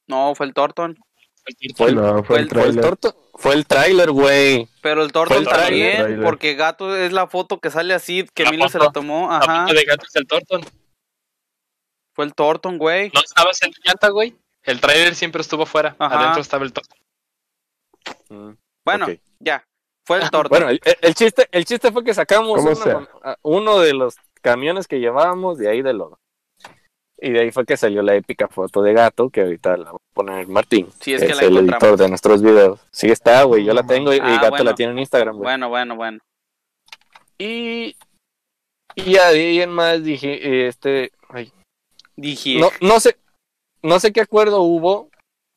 [0.07, 0.97] No, fue el Torton.
[1.75, 4.67] Fue el, No, fue fue el el- fue el fue tráiler, güey.
[4.81, 6.23] Pero el tráiler, también, tráiler.
[6.23, 8.85] porque Gato es la foto que sale así, que La Milo se foto.
[8.85, 9.29] la tomó.
[9.29, 10.61] La Ajá, puta de gato es el Torton.
[12.13, 13.11] fue el Torton, güey.
[13.13, 14.35] ¿No estabas en llanta, güey?
[14.63, 15.95] El trailer siempre estuvo fuera.
[15.97, 16.19] Ajá.
[16.19, 16.97] Adentro estaba el Torton.
[18.29, 18.51] Mm.
[18.85, 19.07] Bueno,
[19.39, 19.65] ya,
[20.05, 20.49] fue el Torton.
[20.49, 22.59] Bueno, el, el chiste, el chiste fue que sacamos
[23.41, 26.19] uno de los camiones que llevábamos de ahí de lodo.
[27.23, 29.99] Y de ahí fue que salió la épica foto de gato, que ahorita la voy
[30.01, 30.87] a poner Martín.
[30.99, 31.83] Sí, es que la el encontramos.
[31.83, 32.79] editor de nuestros videos.
[32.91, 34.63] Sí está, güey, yo la tengo y, y Ah, gato bueno.
[34.65, 35.43] la tiene en Instagram, güey.
[35.43, 36.19] bueno, bueno, bueno.
[37.37, 37.95] Y,
[38.95, 41.51] y ahí en más dije, este, ay,
[42.15, 43.17] Dije, no, no sé,
[43.81, 45.09] no sé qué acuerdo hubo,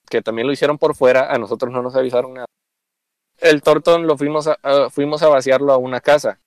[0.09, 2.47] que también lo hicieron por fuera, a nosotros no nos avisaron nada.
[3.41, 6.39] El Torton lo fuimos a, a- fuimos a vaciarlo a una casa.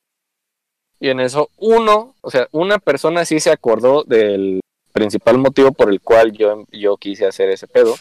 [1.00, 4.60] Y en eso uno, o sea, una persona sí se acordó del
[4.92, 7.94] principal motivo por el cual yo, yo quise hacer ese pedo,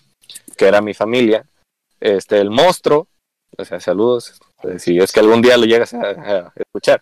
[0.57, 1.45] que era mi familia.
[1.99, 3.07] Este, el monstruo,
[3.57, 7.01] o sea, saludos, pues, si es que algún día lo llegas a, a escuchar.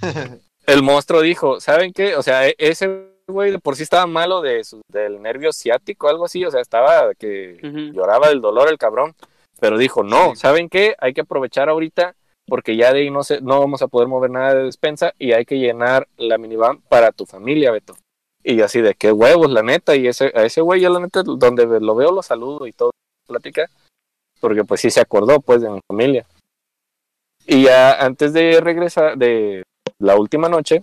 [0.66, 2.14] El monstruo dijo, ¿saben qué?
[2.16, 6.08] O sea, e- ese güey de por sí estaba malo de su- del nervio ciático,
[6.08, 7.58] algo así, o sea, estaba que
[7.94, 9.14] lloraba del dolor el cabrón,
[9.60, 10.94] pero dijo, no, ¿saben qué?
[10.98, 12.14] Hay que aprovechar ahorita
[12.46, 15.32] porque ya de ahí no, se, no vamos a poder mover nada de despensa y
[15.32, 17.96] hay que llenar la minivan para tu familia, Beto.
[18.48, 21.22] Y así de qué huevos, la neta, y ese, a ese güey yo la neta,
[21.22, 22.92] donde lo veo lo saludo y todo,
[23.26, 23.68] plática,
[24.40, 26.24] porque pues sí se acordó pues de mi familia.
[27.46, 29.64] Y ya antes de regresar, de
[29.98, 30.82] la última noche,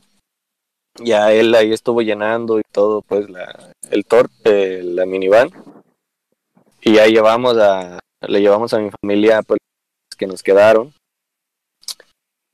[1.04, 5.50] ya él ahí estuvo llenando y todo, pues la, el tor, eh, la minivan.
[6.82, 7.98] Y ya llevamos a,
[8.28, 9.58] le llevamos a mi familia, pues,
[10.20, 10.94] que nos quedaron.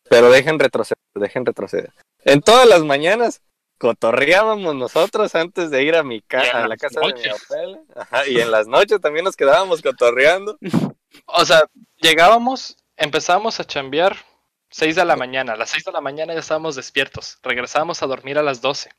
[0.09, 1.91] Pero dejen retroceder, dejen retroceder.
[2.23, 3.41] En todas las mañanas
[3.81, 7.79] cotorreábamos nosotros antes de ir a mi casa, a la casa de mi abuela.
[7.95, 10.57] Ajá, y en las noches también nos quedábamos cotorreando.
[11.25, 11.63] O sea,
[11.97, 14.15] llegábamos, empezábamos a chambear
[14.69, 15.53] 6 de la mañana.
[15.53, 17.37] A las 6 de la mañana ya estábamos despiertos.
[17.43, 18.89] Regresábamos a dormir a las 12.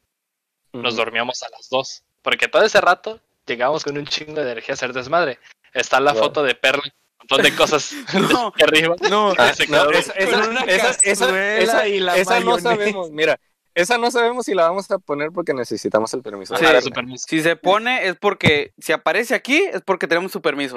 [0.74, 2.02] Nos dormíamos a las 2.
[2.20, 5.38] Porque todo ese rato llegábamos con un chingo de energía a hacer desmadre.
[5.72, 7.92] Está la foto de Perla, un montón de cosas
[8.30, 8.52] No.
[8.58, 8.94] de arriba.
[9.08, 13.40] No, Ah, no, esa, esa- esa- esa- y la esa no sabemos, mira,
[13.74, 16.56] esa no sabemos si la vamos a poner porque necesitamos el permiso.
[16.56, 16.64] Sí.
[16.82, 16.90] su
[17.28, 20.76] si se pone es porque, si aparece aquí es porque tenemos su permiso.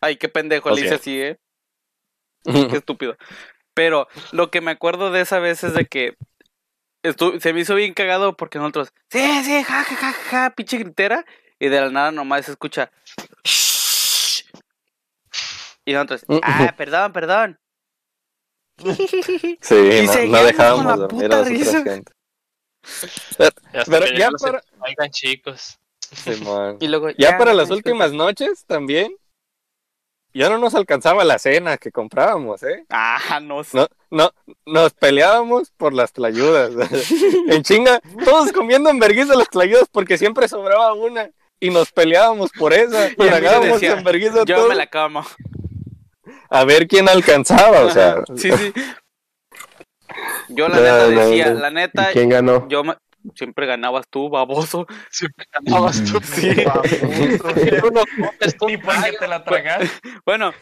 [0.00, 1.38] Ay, qué pendejo, le hice así, ¿eh?
[2.44, 3.16] Qué estúpido.
[3.74, 6.16] Pero lo que me acuerdo de esa vez es de que
[7.02, 10.78] estu- se me hizo bien cagado porque nosotros, sí, sí, ja, ja, ja, ja, pinche
[10.78, 11.24] gritera.
[11.58, 12.90] Y de la nada nomás se escucha.
[13.44, 14.44] "Shh".
[15.84, 17.58] Y nosotros, ah, perdón, perdón.
[18.78, 22.12] Sí, Y no, dejábamos dormir a gente.
[23.38, 25.78] Y Pero ya para- Oigan, chicos.
[26.80, 27.90] Y luego, Ya para las disculpa".
[27.90, 29.12] últimas noches también,
[30.32, 32.84] ya no nos alcanzaba la cena que comprábamos, ¿eh?
[32.90, 33.76] Ah, no sé.
[33.78, 34.30] No, no,
[34.66, 36.72] nos peleábamos por las tlayudas.
[37.48, 42.50] en chinga, todos comiendo en vergüenza las tlayudas porque siempre sobraba una y nos peleábamos
[42.52, 43.06] por esa.
[43.08, 44.02] Y mí me tragábamos decía,
[44.44, 45.24] Yo todo me la camo.
[46.50, 48.22] A ver quién alcanzaba, o sea.
[48.36, 48.72] Sí, sí.
[50.48, 51.60] Yo la No, neta no, decía, no.
[51.60, 52.66] la neta, ¿Y quién ganó?
[52.68, 52.96] yo me-
[53.34, 54.86] siempre ganabas tú, baboso.
[55.10, 56.20] Siempre ganabas tú.
[56.22, 56.54] Sí.
[59.18, 59.90] Te la tragas.
[60.24, 60.52] Bueno,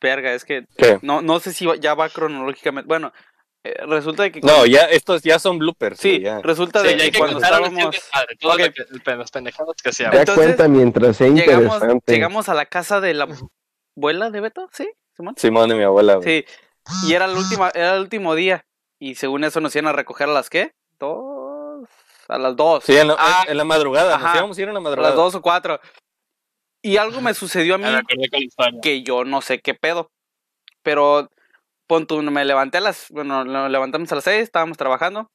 [0.00, 0.98] verga, es que ¿Qué?
[1.02, 2.88] no, no sé si ya va cronológicamente.
[2.88, 3.12] Bueno,
[3.86, 5.98] resulta de que No, ya estos ya son bloopers.
[5.98, 6.40] sí, ya.
[6.40, 7.96] resulta Sí, de ya que que cuando estábamos
[8.40, 10.14] todo lo que- las pendejadas que hacíamos.
[10.14, 12.12] Ya Entonces, cuenta mientras sea llegamos, interesante.
[12.12, 13.28] llegamos a la casa de la
[13.96, 14.88] abuela de Beto, ¿sí?
[15.16, 15.34] Simón?
[15.36, 16.16] Simón y mi abuela.
[16.16, 16.44] güey.
[16.44, 17.08] Sí.
[17.08, 18.64] Y era el último, era el último día.
[19.00, 20.72] Y según eso nos iban a recoger a las qué?
[20.98, 21.88] Dos.
[22.28, 22.84] A las dos.
[22.84, 24.16] Sí, en la, Ah, en la madrugada.
[24.16, 24.38] Nos ajá.
[24.38, 25.10] íbamos a ir en la a madrugada.
[25.10, 25.80] las dos o cuatro.
[26.82, 27.86] Y algo me sucedió a mí
[28.82, 30.10] que yo no sé qué pedo.
[30.82, 31.28] Pero
[31.88, 33.06] pon tú, me levanté a las.
[33.10, 35.28] Bueno, nos levantamos a las seis, estábamos trabajando.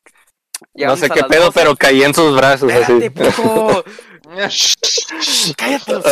[0.76, 1.60] No sé qué pedo, 12.
[1.60, 3.12] pero caí en sus brazos Espérate,
[4.39, 5.54] así.
[5.58, 6.06] Cállate, los.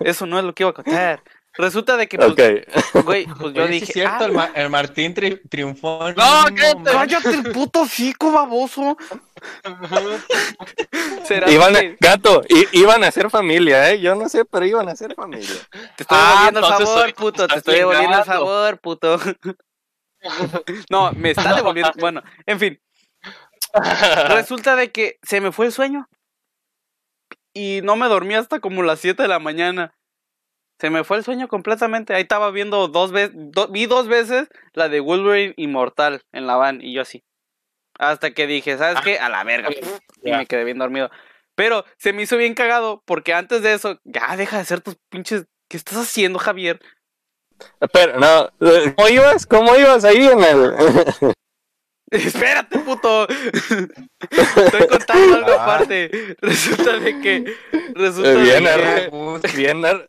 [0.00, 1.22] Eso no es lo que iba a contar.
[1.56, 2.40] Resulta de que, pues, Ok.
[3.04, 3.84] güey, pues yo dije.
[3.84, 6.08] es cierto, ah, el, Ma- el Martín tri- triunfó.
[6.08, 7.30] en No, un cállate.
[7.30, 8.96] el puto fico, baboso.
[11.24, 12.42] ¿Será Iban a, que gato,
[12.72, 14.00] iban a ser familia, ¿eh?
[14.00, 15.48] Yo no sé, pero iban a ser familia.
[15.96, 17.46] te estoy Ah, devolviendo el soy- puto?
[17.46, 19.18] Te estoy devolviendo el favor, puto.
[20.90, 21.92] No, me está devolviendo.
[21.98, 22.80] Bueno, en fin.
[24.28, 26.08] Resulta de que se me fue el sueño.
[27.52, 29.92] Y no me dormí hasta como las 7 de la mañana.
[30.80, 32.14] Se me fue el sueño completamente.
[32.14, 33.32] Ahí estaba viendo dos veces.
[33.70, 36.80] vi dos veces la de Wolverine Inmortal en la van.
[36.82, 37.22] Y yo así.
[37.98, 39.18] Hasta que dije, ¿sabes qué?
[39.18, 39.68] A la verga.
[40.22, 41.10] Y me quedé bien dormido.
[41.54, 43.02] Pero se me hizo bien cagado.
[43.06, 45.44] Porque antes de eso, ya deja de hacer tus pinches.
[45.68, 46.80] ¿Qué estás haciendo, Javier?
[47.92, 48.50] Pero, no,
[48.96, 49.46] ¿cómo ibas?
[49.46, 50.74] ¿Cómo ibas ahí en el...?
[52.10, 53.26] Espérate, puto.
[53.28, 55.62] Estoy contando algo Ah.
[55.64, 56.36] aparte.
[56.40, 57.56] Resulta de que.
[57.94, 58.64] Resulta Eh, de bien,
[59.40, 60.08] que- bien, ar-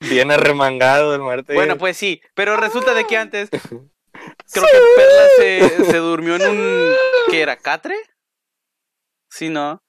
[0.00, 1.54] bien arremangado el Martín.
[1.54, 2.20] Bueno, pues sí.
[2.34, 3.48] Pero resulta de que antes.
[4.52, 6.92] Creo que Perla se, se durmió en un.
[7.30, 7.56] ¿Qué era?
[7.56, 7.94] ¿Catre?
[9.30, 9.82] Sí, ¿no?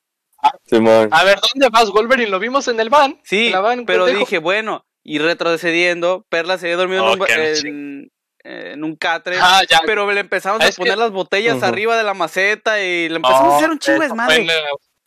[0.65, 1.09] Simón.
[1.11, 2.29] A ver, ¿dónde vas, Wolverine?
[2.29, 3.19] Lo vimos en el van.
[3.23, 4.19] Sí, en la van, pero pendejo.
[4.25, 4.85] dije, bueno.
[5.03, 8.11] Y retrocediendo, Perla se había dormido en, un, Ok, en,
[8.43, 9.37] en un catre.
[9.41, 9.79] Ah, ya.
[9.85, 13.53] Pero le empezamos a que- poner las botellas arriba de la maceta y le empezamos
[13.53, 14.53] a hacer un chingo de la-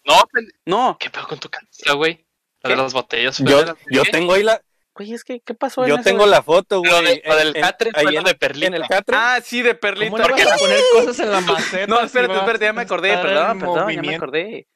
[0.05, 0.23] No,
[0.67, 2.27] No, ¿qué pedo con tu canción, güey?
[2.63, 3.39] La de las botellas.
[3.39, 4.61] Yo, yo tengo ahí la,
[4.95, 5.83] güey, es que, ¿qué pasó?
[5.85, 7.05] en yo tengo la foto, Lo güey.
[7.05, 8.67] de- lo del en- catre ahí fue lo en- de Perlita.
[8.69, 9.17] En el catre.
[9.19, 10.11] Ah, sí, de Perlita.
[10.11, 11.87] ¿Cómo vas a poner cosas en la maceta?
[11.87, 14.67] No, espérate, espérate, ya me acordé, perdón, perdón, ya me acordé.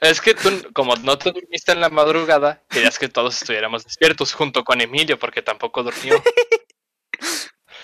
[0.00, 4.32] Es que tú, como no te durmiste en la madrugada, querías que todos estuviéramos despiertos
[4.32, 6.14] junto con Emilio, porque tampoco durmió.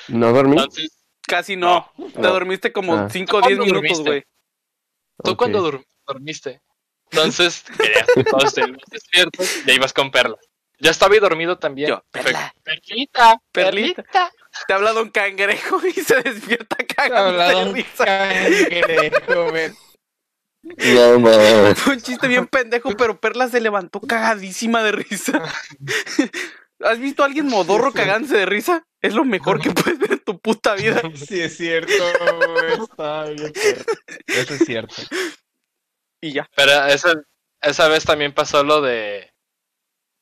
[0.08, 0.56] ¿No dormí?
[0.56, 0.92] Entonces,
[1.28, 1.90] Casi no.
[2.14, 3.08] Te dormiste como Ah.
[3.10, 4.22] 5 o 10 ¿Cuándo minutos, güey.
[5.24, 5.36] ¿tú Ok.
[5.38, 6.62] cuándo dur- dormiste?
[7.10, 10.36] Entonces, querías que todos estuviéramos despiertos y ahí ibas con Perla.
[10.78, 11.88] Ya estaba ahí dormido también.
[11.88, 12.54] Yo, Perla.
[12.62, 14.02] Perlita, Perlita.
[14.02, 14.32] Perlita.
[14.66, 18.04] Te ha hablado un cangrejo y se despierta cagando Hablado de un risa.
[18.04, 19.76] cangrejo, men.
[20.62, 21.74] No.
[21.76, 25.40] Fue un chiste bien pendejo, pero Perla se levantó cagadísima de risa.
[26.80, 28.86] ¿Has visto a alguien modorro cagándose de risa?
[29.00, 31.00] Es lo mejor que puedes ver en tu puta vida.
[31.14, 31.92] Sí, es cierto.
[31.92, 33.52] Está bien.
[34.26, 34.94] Eso es cierto.
[36.20, 36.48] Y ya.
[36.54, 37.14] Pero esa,
[37.62, 39.32] esa vez también pasó lo de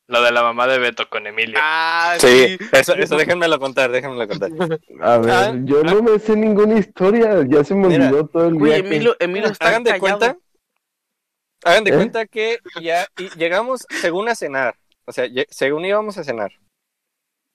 [0.07, 1.59] lo de la mamá de Beto con Emilio.
[1.63, 2.27] Ah, Sí,
[2.59, 2.59] sí.
[2.73, 4.51] eso, eso déjenmelo contar, déjenmelo contar.
[5.01, 8.49] A ver, Ah, yo no me sé ninguna historia, ya se me Mira, olvidó todo
[8.49, 8.87] el Güey, viaje.
[8.87, 10.37] Emilio, Emilio está Hagan de cuenta,
[11.65, 11.95] hagan de ¿Eh?
[11.95, 14.77] cuenta que ya y llegamos según a cenar,
[15.07, 16.53] o sea, según íbamos a cenar.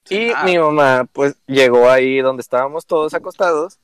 [0.09, 3.79] Y mi mamá, pues, llegó ahí donde estábamos todos acostados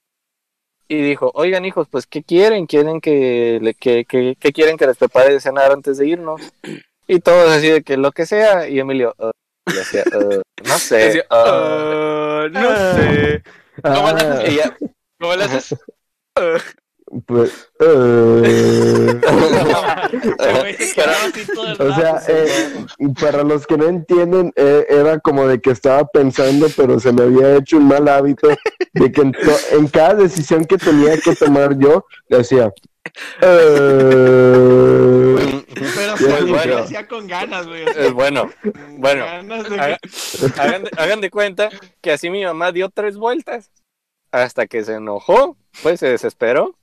[0.88, 2.66] y dijo, oigan hijos, pues, ¿qué quieren?
[2.66, 6.42] ¿Quieren que, le, que, que- que quieren que les prepare de cenar antes de irnos?
[7.08, 9.32] Y todos así de que lo que sea, y Emilio, "Uh",
[9.68, 11.34] y decía, "Uh, no sé, Decía, uh".
[11.36, 13.44] "Ah, no sé.
[13.84, 14.78] ¿Cómo la Ah, Y ya-
[15.20, 15.76] ¿Cómo le haces?
[17.28, 17.92] pues, Pero,
[21.80, 22.86] o sea, eh,
[23.22, 27.24] para los que no entienden, eh, era como de que estaba pensando, pero se me
[27.24, 28.50] había hecho un mal hábito
[28.94, 32.72] de que en, cada decisión que tenía que tomar yo, decía,
[33.42, 35.15] eh,
[35.96, 36.66] pero Pues pues, bueno.
[36.66, 37.86] lo hacía con ganas, güey.
[37.98, 38.50] Es bueno,
[38.98, 39.26] bueno.
[39.26, 39.98] de
[40.58, 41.70] hagan, de, hagan de cuenta
[42.02, 43.72] que así mi mamá dio tres vueltas
[44.32, 46.76] hasta que se enojó, pues se desesperó.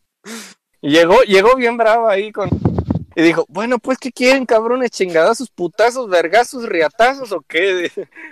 [0.81, 2.49] Y llegó, llegó bien brava ahí con
[3.15, 4.91] y dijo, bueno, pues ¿qué quieren, cabrones?
[4.91, 7.91] Chingadazos, putazos, vergazos, riatazos o qué?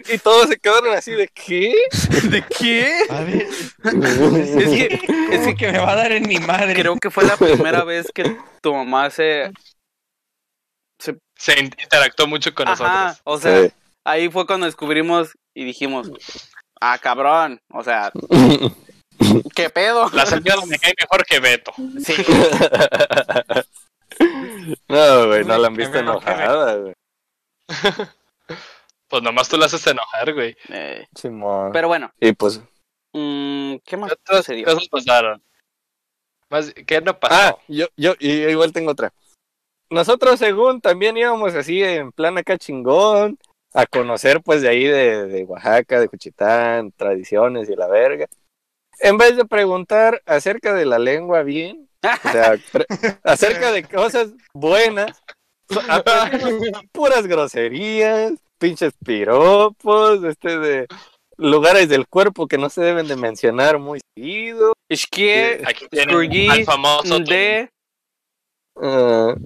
[0.09, 1.74] Y todos se quedaron así de ¿qué?
[2.31, 2.91] ¿De qué?
[3.11, 5.01] A ver, Es que,
[5.33, 6.74] es que, que me va a dar en mi madre.
[6.74, 9.53] creo que fue la primera vez que tu mamá se...
[11.41, 13.20] Se in- interactuó mucho con Ajá, nosotros.
[13.24, 13.72] o sea, Sí.
[14.05, 16.11] ahí fue cuando descubrimos y dijimos,
[16.82, 18.12] ah, cabrón, o sea,
[19.57, 20.11] ¿qué pedo?
[20.12, 21.72] La señora me cae mejor que Beto.
[22.05, 22.14] Sí,
[24.88, 26.95] No, güey, no la han visto enojada, güey.
[29.09, 30.57] Pues nomás tú la haces enojar, güey.
[30.68, 31.70] eh, Simón.
[31.72, 32.61] pero bueno, Y pues,
[33.12, 34.66] mm, ¿qué más ¿Qué otras sucedió?
[34.66, 35.43] cosas pasaron?
[36.51, 37.34] Más, ¿Qué no pasó?
[37.34, 39.12] Ah, yo, yo, y igual tengo otra.
[39.91, 43.38] Nosotros, según, también íbamos así en plan acá chingón,
[43.74, 48.26] a conocer pues de ahí de, de Oaxaca, de Juchitán, tradiciones y la verga.
[49.01, 52.55] En vez de preguntar acerca de la lengua bien, o sea,
[53.24, 55.22] acerca de cosas buenas,
[56.93, 60.86] puras groserías, pinches piropos, este de
[61.36, 64.72] lugares del cuerpo que no se deben de mencionar muy seguido.
[64.88, 67.70] Es que Aquí tienen al famoso de...
[68.76, 69.36] Los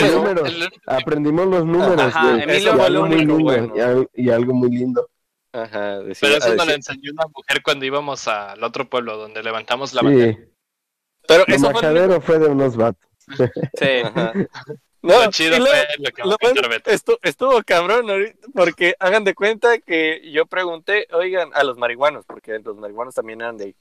[0.00, 0.48] pero, números.
[0.48, 2.42] el- aprendimos los números, Ajá.
[2.42, 3.72] Emilio y fue algo lo muy único lindo, bueno.
[3.76, 5.08] y al- y algo muy lindo.
[5.52, 9.16] ajá, decía- Pero eso nos lo decía- enseñó una mujer cuando íbamos al otro pueblo
[9.16, 10.38] donde levantamos la Sí, bandera.
[11.28, 13.08] pero lo eso fue lo majadero fue de unos vatos.
[13.78, 13.86] Sí.
[14.04, 14.32] Ajá.
[15.04, 16.90] No, Lo chido y luego- fue lo que lo va a bueno, contar Beto.
[16.92, 22.24] estu- estuvo cabrón ahorita, porque hagan de cuenta que yo pregunté, oigan, a los marihuanos,
[22.24, 23.76] porque los marihuanos también eran de ahí.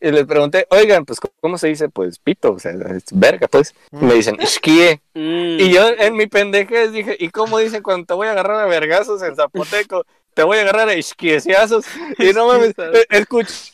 [0.00, 1.88] Y les pregunté, oigan, pues, ¿cómo se dice?
[1.88, 3.74] Pues, pito, o sea, es verga, pues.
[3.92, 5.00] Y me dicen, esquíe.
[5.14, 5.60] Mm.
[5.60, 8.66] Y yo en mi pendejez dije, ¿y cómo dicen cuando te voy a agarrar a
[8.66, 10.04] vergazos en zapoteco?
[10.34, 11.84] Te voy a agarrar a esquieciazos.
[12.18, 12.74] Y no mames,
[13.10, 13.72] escucha-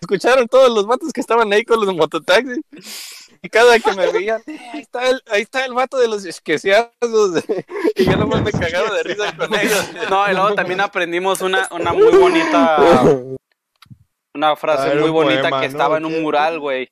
[0.00, 2.60] escucharon todos los vatos que estaban ahí con los mototaxis.
[3.42, 6.24] Y cada que me veían, "Eh, ahí está el, ahí está el vato de los
[6.24, 6.90] esqueciazos.
[7.96, 9.84] Y yo nomás me cagaba de risa con ellos.
[10.10, 12.76] No, y luego también aprendimos una, una muy bonita,
[14.36, 15.70] una frase muy un bonita poema, que ¿no?
[15.72, 16.88] estaba en un mural, güey.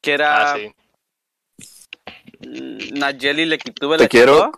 [0.00, 0.72] Que era Ah, sí.
[2.40, 4.52] Nayeli le quitó Te quiero.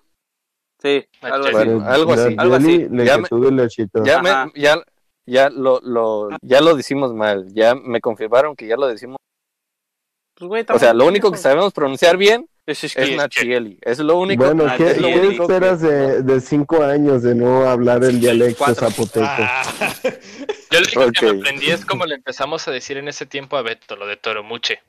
[0.82, 1.53] Sí, algo así.
[1.53, 2.88] Bueno, algo así, algo así.
[2.91, 4.03] Le Ya me- el.
[4.05, 4.82] Ya, me, ya,
[5.26, 7.47] ya, lo, lo, ya lo decimos mal.
[7.53, 9.16] Ya me confirmaron que ya lo decimos.
[10.36, 13.14] Pues, güey, O sea, lo único que sabemos pronunciar bien Es es esquí.
[13.16, 13.78] Nachieli.
[13.82, 14.45] Es lo único.
[14.45, 18.88] Bueno, ¿qué, es qué esperas de, de cinco años de no hablar el dialecto Cuatro.
[18.91, 19.26] zapoteco?
[19.28, 19.62] Ah,
[20.70, 21.34] Yo lo único que Ok.
[21.34, 24.16] me aprendí es como le empezamos a decir en ese tiempo a Beto, lo de
[24.16, 24.80] Toromuche.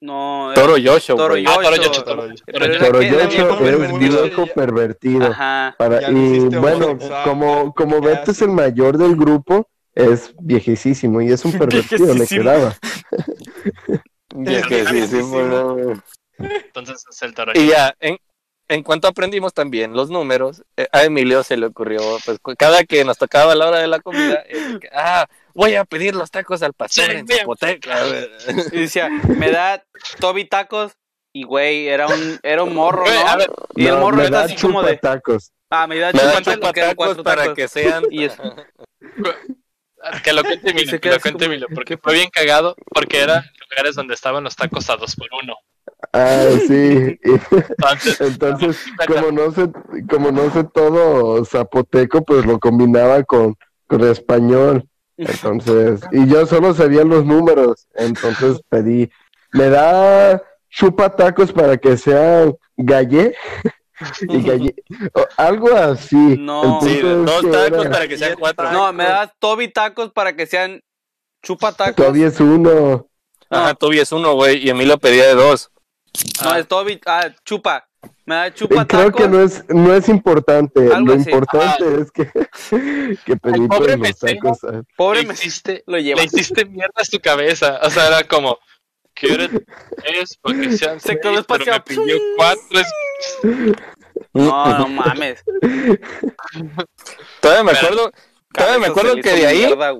[0.00, 1.36] No, Toro Yosho, Toro.
[1.36, 1.58] Yocho.
[1.58, 2.44] Ah, Toro Yocho, Toro Yocho.
[2.46, 4.22] Pero Toro era que viejo es pervertido.
[4.22, 5.26] viejo pervertido.
[5.26, 5.74] Ajá.
[5.76, 11.44] Para, y bueno, como, como Beto es el mayor del grupo, es viejísimo y es
[11.44, 12.42] un pervertido, le Viejísimo.
[12.42, 12.76] quedaba.
[14.68, 16.02] Que bueno.
[16.38, 17.52] Entonces es el toro.
[17.54, 18.16] Y ya, en,
[18.68, 23.04] en cuanto aprendimos también los números, eh, a Emilio se le ocurrió, pues cada que
[23.04, 26.62] nos tocaba la hora de la comida, eh, que, ah, voy a pedir los tacos
[26.62, 27.26] al pastor Sí, en.
[27.26, 27.98] Zapoteca.
[28.72, 29.82] Y decía, me da
[30.20, 30.92] Toby tacos.
[31.32, 33.28] Y güey, era un, era un morro, ¿no?
[33.28, 34.96] a ver, y el morro me era da así como de.
[34.96, 35.52] tacos.
[35.70, 37.56] Ah, me da Me da porque eran chupatacos cuatro para tacos.
[37.56, 38.04] que sean.
[38.10, 38.36] Y es-
[40.22, 43.44] Que lo cuente Emilio, que lo cuente como, Emilio, porque fue bien cagado, porque eran
[43.68, 45.56] lugares donde estaban los tacos a dos por uno.
[46.12, 47.18] Ah, sí.
[47.22, 49.70] Entonces, Entonces, como no sé,
[50.10, 54.84] como no sé todo zapoteco, pues lo combinaba con, con español.
[55.16, 57.88] Entonces, y yo solo sabía los números.
[57.94, 59.10] Entonces pedí,
[59.52, 60.40] me da
[60.70, 63.34] chupa tacos para que sean galle
[64.20, 64.74] y galle,
[65.14, 66.36] o algo así.
[66.38, 66.80] No.
[66.82, 68.70] Sí, dos tacos era- para que sean cuatro.
[68.70, 70.80] No, me da Toby tacos para que sean
[71.42, 71.96] chupatacos.
[71.96, 73.08] Todavía es uno.
[73.50, 75.70] Ajá, tú es uno, güey, y Emilio pedía de dos.
[76.44, 77.84] No, es Toby, ah, chupa.
[78.26, 79.30] Me da Y chupa creo que tacos.
[79.30, 80.80] no es, no es importante.
[80.94, 81.30] Algo Lo así.
[81.30, 82.30] importante es que,
[83.24, 84.64] que pobre los tacos.
[84.64, 84.82] ah.
[84.96, 86.20] Pobre me hiciste, lo lleva.
[86.20, 87.80] le hiciste mierda a su cabeza.
[87.82, 88.58] O sea, era como,
[89.14, 89.50] ¿quieres
[90.04, 92.80] es porque sean Se quedó seis, pero me pidió cuatro.
[92.80, 92.92] es-
[94.34, 95.42] No, no mames.
[97.40, 98.12] Todavía me Pero- acuerdo,
[98.52, 99.92] todavía me acuerdo que de ahí, mierda.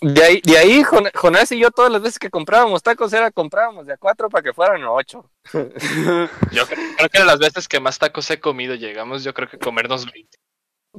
[0.00, 3.30] De ahí, de ahí Jon- Jonás y yo todas las veces que comprábamos tacos era
[3.30, 5.30] comprábamos de a cuatro para que fueran ocho.
[5.54, 9.48] Yo creo, creo que de las veces que más tacos he comido, llegamos yo creo
[9.48, 10.38] que a comernos 20.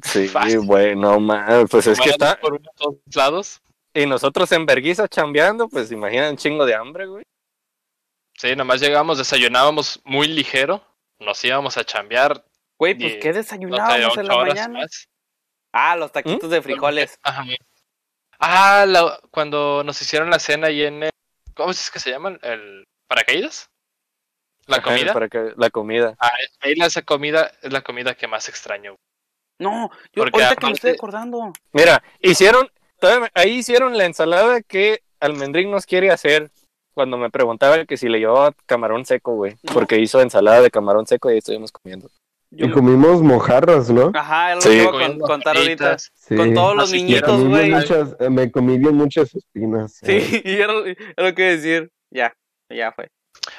[0.03, 0.59] Sí, Fácil.
[0.61, 3.61] bueno, man, pues es que está, por uno a todos lados.
[3.93, 7.23] y nosotros en Berguiza chambeando, pues imaginan un chingo de hambre, güey.
[8.37, 10.83] Sí, nomás llegábamos, desayunábamos muy ligero,
[11.19, 12.43] nos íbamos a chambear,
[12.79, 14.79] Güey, pues Y- ¿qué no sé, desayunábamos en la mañana?
[14.79, 15.07] más.
[15.71, 17.19] Ah, los taquitos de frijoles.
[17.21, 17.43] Ajá.
[18.41, 21.09] Ah, la- cuando nos hicieron la cena ahí en el,
[21.53, 22.39] ¿cómo es que se llaman?
[22.41, 23.69] ¿El paracaídas?
[24.67, 25.13] ¿La Ajá, comida?
[25.13, 26.15] Para que, la comida.
[26.19, 26.31] Ah,
[26.61, 28.95] ahí la- esa comida es la comida que más extraño.
[29.59, 31.53] No, yo Porque ahorita que me estoy acordando.
[31.71, 32.67] Mira, hicieron,
[33.35, 36.49] ahí hicieron la ensalada que Almendrín nos quiere hacer.
[36.93, 39.55] Cuando me preguntaba que si le llevaba camarón seco, güey.
[39.63, 39.73] No.
[39.73, 42.09] Porque hizo ensalada de camarón seco y ahí estuvimos comiendo.
[42.53, 44.11] Yo- Y comimos mojarras, ¿no?
[44.13, 44.67] Ajá, es lo Sí.
[44.69, 45.97] que iba a contar ahorita.
[45.99, 46.35] Sí.
[46.35, 47.71] Con todos los Así Me niñitos, güey.
[48.19, 49.93] eh, me comí bien muchas espinas.
[50.03, 51.89] Sí, y era, lo- era lo que iba a decir.
[52.09, 52.33] Ya,
[52.69, 53.07] ya fue.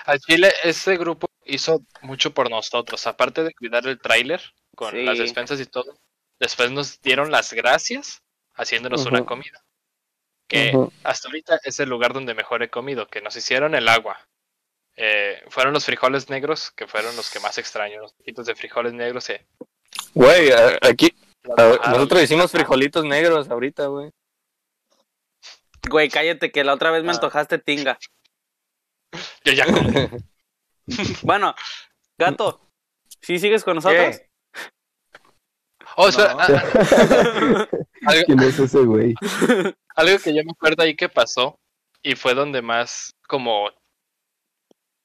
[0.05, 3.07] Al Chile, ese grupo hizo mucho por nosotros.
[3.07, 4.43] Aparte de cuidar el tráiler
[4.77, 5.05] con Sí.
[5.05, 5.97] las despensas y todo,
[6.39, 8.21] después nos dieron las gracias
[8.55, 9.63] haciéndonos una comida.
[10.49, 14.19] Que hasta ahorita es el lugar donde mejor he comido, que nos hicieron el agua.
[14.97, 18.93] Eh, fueron los frijoles negros, que fueron los que más extraño, los taquitos de frijoles
[18.93, 19.29] negros.
[19.31, 19.47] eh,
[20.15, 20.51] Güey,
[20.83, 21.15] aquí,
[21.45, 24.11] nosotros hicimos frijolitos negros ahorita, güey.
[25.89, 27.15] Güey, cállate que la otra vez me Ah.
[27.15, 27.99] antojaste tinga.
[29.45, 29.93] Yo ya comí.
[31.23, 31.55] Bueno,
[32.19, 32.69] gato,
[33.21, 34.21] ¿sí sigues con nosotros?
[35.97, 36.41] Oh, espera, No.
[36.41, 37.69] ah, ah,
[38.07, 39.15] algo, ¿Quién es ese güey?
[39.95, 41.59] algo que yo me acuerdo ahí que pasó
[42.03, 43.71] y fue donde más como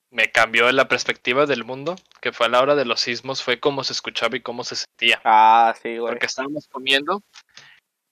[0.09, 3.59] me cambió la perspectiva del mundo, que fue a la hora de los sismos, fue
[3.59, 5.21] cómo se escuchaba y cómo se sentía.
[5.25, 6.11] Ah, sí, güey.
[6.13, 7.21] Porque estábamos comiendo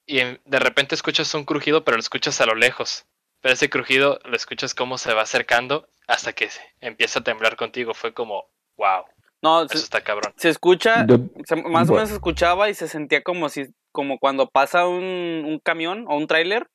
[0.06, 3.06] y de repente escuchas un crujido, pero lo escuchas a lo lejos.
[3.42, 6.50] Pero ese crujido lo escuchas cómo se va acercando hasta que
[6.82, 7.94] empieza a temblar contigo.
[7.94, 8.46] Fue como,
[8.78, 9.06] wow,
[9.42, 10.34] No, eso se, está cabrón.
[10.38, 14.18] se escucha, Yo- se- más o menos se escuchaba y se sentía como si, como
[14.20, 16.68] cuando pasa un, un camión o un tráiler.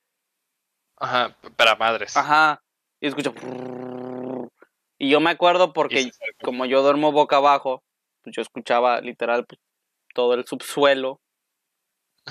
[0.97, 2.16] Ajá, para madres.
[2.16, 2.62] Ajá.
[3.01, 3.33] Y escucha.
[5.01, 6.11] Y yo me acuerdo porque
[6.42, 7.82] como yo duermo boca abajo,
[8.22, 9.59] pues yo escuchaba literal pues,
[10.14, 11.20] todo el subsuelo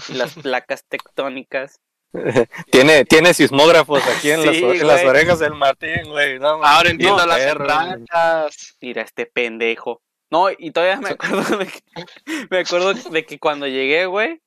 [0.08, 1.80] y las placas tectónicas.
[2.72, 6.40] Tiene, tiene sismógrafos aquí en, las, Sí, o- en las orejas del Martín, güey.
[6.40, 8.78] No, Ahora entiendo no, las entrañas.
[8.82, 10.02] Mira este pendejo.
[10.32, 11.80] No, y todavía me acuerdo de que,
[12.52, 14.42] me acuerdo de que cuando llegué, güey,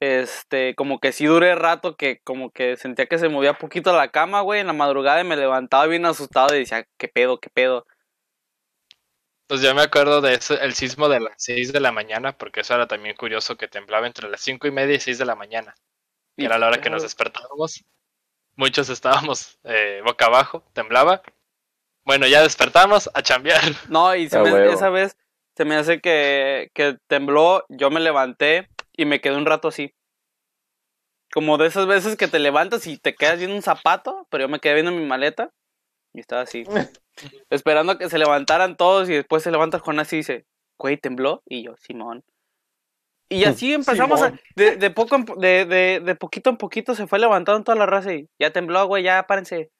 [0.00, 4.08] este, como que sí duré rato que como que sentía que se movía poquito la
[4.10, 7.50] cama, güey, en la madrugada y me levantaba bien asustado y decía, ¿qué pedo, qué
[7.50, 7.86] pedo?
[9.46, 12.60] Pues yo me acuerdo de eso, el sismo de las 6 de la mañana, porque
[12.60, 15.36] eso era también curioso que temblaba entre las cinco y media y 6 de la
[15.36, 15.74] mañana.
[16.36, 17.84] Que Y- era la hora que nos despertábamos.
[18.56, 21.22] Muchos estábamos eh, boca abajo, temblaba.
[22.04, 23.62] Bueno, ya despertamos a chambear.
[23.88, 25.16] No, y se me- esa vez
[25.56, 29.94] se me hace que, que tembló, yo me levanté y me quedé un rato así.
[31.32, 34.48] Como de esas veces que te levantas y te quedas viendo un zapato, pero yo
[34.48, 35.50] me quedé viendo mi maleta
[36.14, 36.64] y estaba así.
[37.50, 40.46] esperando a que se levantaran todos y después se levanta Jonás y dice,
[40.78, 41.42] güey, tembló.
[41.46, 42.24] Y yo, Simón.
[43.28, 47.06] Y así empezamos a, de, de poco en de, de, de poquito en poquito se
[47.06, 49.70] fue levantando toda la raza y ya tembló, güey, ya párense.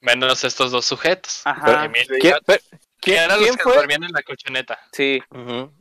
[0.00, 1.42] Menos estos dos sujetos.
[1.44, 1.84] Ajá.
[1.84, 2.34] Emilio ¿Quién,
[3.00, 3.76] quién- eran los quién que fue?
[3.76, 4.78] dormían en la colchoneta.
[4.92, 5.20] Sí.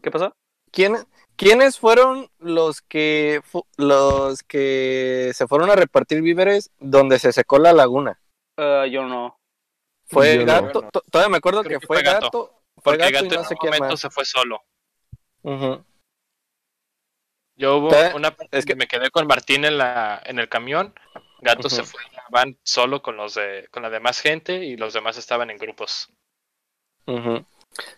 [0.03, 0.35] ¿Qué pasó?
[0.71, 0.95] ¿Quién,
[1.37, 7.59] ¿Quiénes fueron los que fu- los que se fueron a repartir víveres donde se secó
[7.59, 8.19] la laguna?
[8.57, 9.37] Eh, yo no.
[10.07, 10.45] Fue Yo.
[10.45, 12.25] Gato, to- todavía me acuerdo que que fue fue Gato.
[12.25, 13.99] Gato, fue Porque Gato, Gato y no en sé quién momento más.
[13.99, 14.61] se fue solo.
[15.41, 15.83] Ujú.
[17.57, 18.11] Yo hubo ¿Qué?
[18.15, 20.93] una parte Es que- que me quedé con Martín en la en el camión.
[21.39, 21.91] Gato se Ujú.
[21.91, 25.17] fue en la van solo con los de con la demás gente y los demás
[25.17, 26.09] estaban en grupos.
[27.07, 27.45] Ujú.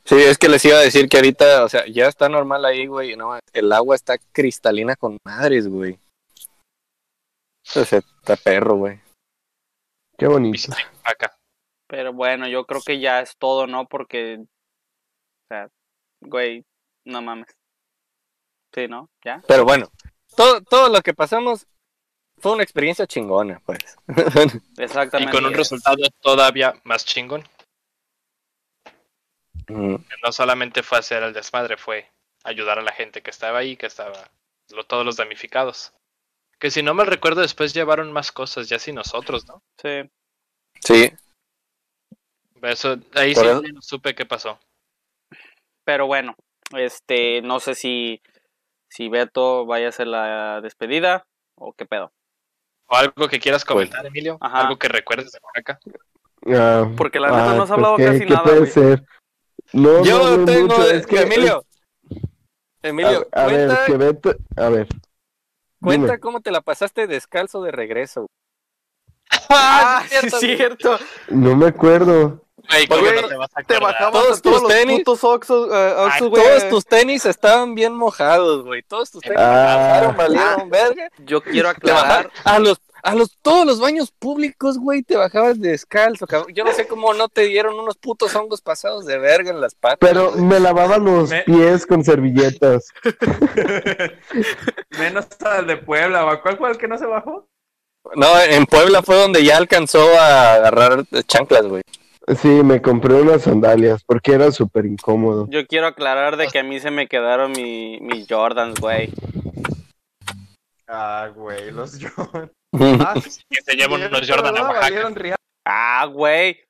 [0.03, 2.87] Sí, es que les iba a decir que ahorita, o sea, ya está normal ahí,
[2.87, 3.15] güey.
[3.15, 5.99] No, el agua está cristalina con madres, güey.
[7.75, 8.99] O sea, está perro, güey.
[10.17, 10.73] Qué bonito.
[11.03, 11.37] Acá.
[11.87, 13.87] Pero bueno, yo creo que ya es todo, ¿no?
[13.87, 14.39] Porque.
[14.39, 15.69] O sea,
[16.21, 16.65] güey,
[17.05, 17.55] no mames.
[18.73, 19.09] Sí, ¿no?
[19.23, 19.41] ¿Ya?
[19.47, 19.89] Pero bueno,
[20.35, 21.67] todo, todo lo que pasamos
[22.39, 23.79] fue una experiencia chingona, pues.
[24.77, 25.31] Y Exactamente.
[25.31, 27.43] con un resultado todavía más chingón.
[29.67, 32.09] No solamente fue hacer el desmadre, fue
[32.43, 34.29] ayudar a la gente que estaba ahí, que estaba
[34.69, 35.93] lo- todos los damnificados.
[36.59, 39.61] Que si no me recuerdo, después llevaron más cosas, ya sin nosotros, ¿no?
[39.81, 40.09] Sí.
[40.81, 41.11] Sí,
[42.61, 44.59] Eso, ahí Por sí no supe qué pasó.
[45.83, 46.35] Pero bueno,
[46.75, 48.21] este, no sé si,
[48.89, 52.11] si Beto vaya a hacer la despedida o qué pedo.
[52.87, 54.37] ¿O algo que quieras Pues, comentar, Emilio?
[54.41, 54.61] ajá.
[54.61, 55.79] ¿Algo que recuerdes de Oaxaca?
[56.47, 58.71] Ah, Porque la neta no has pues, hablado ¿qué- casi qué nada, puede güey.
[58.71, 59.03] ser?
[59.73, 61.63] No, yo no, no tengo, mucho, es que Emilio,
[62.81, 64.87] Emilio, a, a ver, cuenta, que Beto, a ver.
[65.81, 66.19] cuenta dime.
[66.19, 68.27] cómo te la pasaste descalzo de regreso.
[69.49, 70.97] Ah, sí, es cierto.
[71.29, 72.43] No me acuerdo.
[72.69, 74.97] Güey, ¿cómo Güey, no te vas a Te bajabas Todos a todos tus los tenis.
[74.99, 76.43] putos Oxxos, eh, Oxxos, Ah, güey.
[76.43, 78.83] todos tus tenis estaban bien mojados, güey.
[78.83, 80.01] Todos tus tenis Ah.
[80.11, 81.09] bajaron, valieron verga.
[81.19, 82.29] Yo quiero aclarar.
[82.43, 86.53] a los a los todos los baños públicos, güey, te bajabas descalzo, cabrón.
[86.53, 89.75] Yo no sé cómo no te dieron unos putos hongos pasados de verga en las
[89.75, 89.97] patas.
[89.99, 92.87] Pero me lavaba los Me- pies con servilletas.
[94.99, 96.41] Menos al de Puebla, ¿va?
[96.41, 97.47] ¿cuál fue el que no se bajó?
[98.15, 101.81] No, en Puebla fue donde ya alcanzó a agarrar chanclas, güey.
[102.41, 105.47] Sí, me compré unas sandalias porque era súper incómodo.
[105.49, 109.13] Yo quiero aclarar de que a mí se me quedaron mi, mis Jordans, güey.
[110.87, 112.51] Ah, güey, los Jordan.
[112.73, 113.13] Ah,
[113.49, 114.61] Que se llevan unos Jordan a.
[114.63, 115.35] Oaxaca.
[115.65, 116.63] Ah, güey.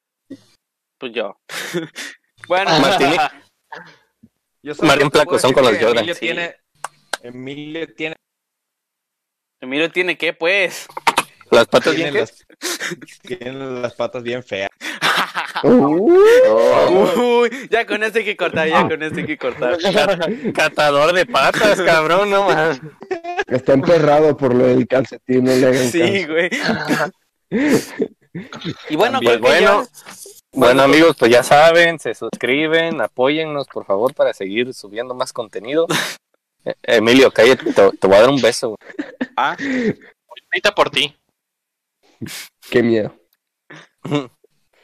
[0.97, 1.39] Pues yo.
[2.47, 3.09] bueno, Martín,
[4.63, 6.19] Yo Martín decir con los Jordan, Emilio sí.
[6.19, 6.55] tiene...
[7.23, 8.15] Emilio tiene,
[9.59, 10.87] Emilio tiene que, pues.
[11.49, 12.45] las patas tiene, bien las,
[13.21, 14.69] tiene las patas bien feas.
[15.63, 19.77] Uh, Uy, ya con este hay que cortar, ya con este hay que cortar.
[20.53, 22.79] catador de patas, cabrón, no más.
[23.47, 26.33] está emperrado por lo del calcetín, no le hagan Sí, caso.
[26.33, 26.49] güey.
[28.89, 29.87] Y bueno, Pues bueno,
[30.53, 35.87] bueno amigos, pues ya saben, se suscriben, apóyennos por favor para seguir subiendo más contenido.
[36.65, 38.75] Eh, Emilio, cállate, te, te voy a dar un beso.
[39.37, 41.15] Ah, Ahorita por ti.
[42.69, 43.15] Qué miedo.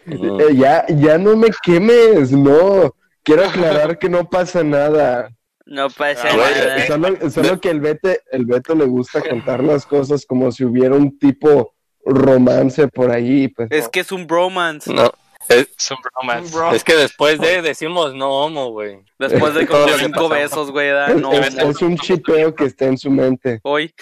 [0.05, 2.93] Eh, ya, ya no me quemes, no.
[3.23, 5.29] Quiero aclarar que no pasa nada.
[5.65, 6.87] no pasa Ah, nada.
[6.87, 10.95] Solo, solo que el Beto, el Beto le gusta contar las cosas como si hubiera
[10.95, 11.73] un tipo
[12.05, 13.47] romance por ahí.
[13.47, 13.91] Pues, Es no.
[13.91, 14.93] que es un bromance.
[14.93, 15.09] No,
[15.47, 16.53] es, Es un romance.
[16.53, 16.73] Bro.
[16.73, 18.99] es que después de decimos no homo, güey.
[19.19, 20.89] Después de como cinco besos, güey.
[21.17, 23.61] No, es- es un chipeo que está en su mente.
[23.63, 23.93] hoy,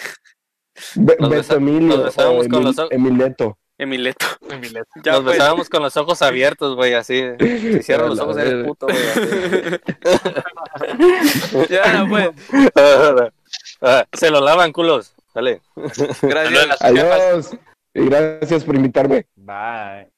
[0.96, 2.90] Be- Nos Beto Emilio nos besábamos con Emil- los ojos.
[2.92, 3.58] Emileto.
[3.78, 4.26] Emileto.
[4.50, 4.84] Emilio.
[5.02, 5.36] Ya, Nos pues.
[5.38, 7.22] besábamos con los ojos abiertos, güey, así.
[7.40, 8.98] Si cierras los ojos eres puto, güey.
[11.68, 12.30] Ya, pues.
[13.80, 15.14] Ah, Se lo lavan, culos.
[15.34, 15.60] Dale.
[16.22, 16.80] Gracias.
[16.80, 17.56] Adiós.
[17.94, 19.26] Y gracias por invitarme.
[19.36, 20.10] Bye.